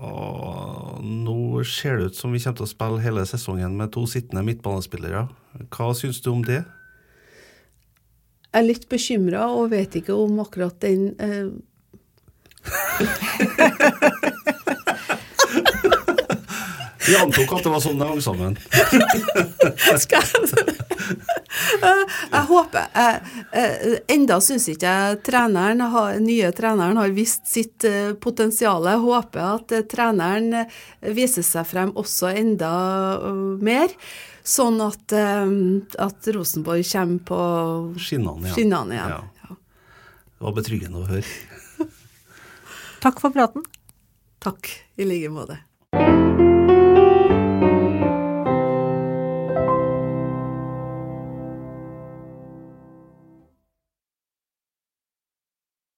Og 0.00 1.04
nå 1.04 1.64
ser 1.68 2.00
det 2.00 2.06
ut 2.10 2.16
som 2.16 2.32
vi 2.32 2.40
kommer 2.40 2.56
til 2.60 2.68
å 2.68 2.72
spille 2.72 3.04
hele 3.04 3.22
sesongen 3.28 3.72
med 3.76 3.92
to 3.96 4.02
sittende 4.08 4.46
midtbanespillere. 4.46 5.22
Hva 5.68 5.92
syns 5.96 6.20
du 6.24 6.30
om 6.32 6.42
det? 6.44 6.62
Jeg 8.50 8.58
er 8.62 8.66
litt 8.66 8.88
bekymra 8.90 9.42
og 9.52 9.70
vet 9.76 9.92
ikke 10.00 10.14
om 10.16 10.40
akkurat 10.44 10.76
den 10.80 11.14
eh... 11.20 11.48
Vi 17.10 17.16
antok 17.18 17.56
at 17.56 17.64
det 17.66 17.70
var 17.72 17.82
sånn 17.82 17.98
det 17.98 18.06
hang 18.06 18.20
sammen. 18.22 18.56
Skal 20.04 20.22
jeg 20.22 20.76
Jeg 22.30 22.42
håper 22.46 22.84
jeg, 22.94 23.96
Enda 24.14 24.36
syns 24.44 24.68
ikke 24.70 24.92
jeg 24.94 25.20
treneren 25.26 25.82
nye 26.22 26.50
treneren 26.54 27.00
har 27.00 27.14
vist 27.16 27.48
sitt 27.50 27.86
eh, 27.88 28.12
potensial. 28.14 28.86
Jeg 28.86 29.02
håper 29.02 29.42
at 29.56 29.74
eh, 29.74 29.86
treneren 29.90 30.60
eh, 30.62 30.76
viser 31.16 31.46
seg 31.46 31.66
frem 31.66 31.90
også 31.98 32.30
enda 32.30 32.70
mer. 33.58 33.90
Sånn 34.46 34.80
at, 34.82 35.12
at 35.12 36.28
Rosenborg 36.34 36.86
kommer 36.88 37.26
på 37.28 37.40
skinnene 38.00 38.48
igjen. 38.48 38.54
Skinnene 38.56 38.96
igjen. 38.96 39.16
Ja. 39.16 39.56
Det 40.40 40.46
var 40.46 40.56
betryggende 40.56 41.02
å 41.02 41.10
høre. 41.10 41.88
Takk 43.04 43.20
for 43.20 43.34
praten. 43.36 43.66
Takk 44.40 44.72
i 44.96 45.04
like 45.04 45.34
måte. 45.34 45.60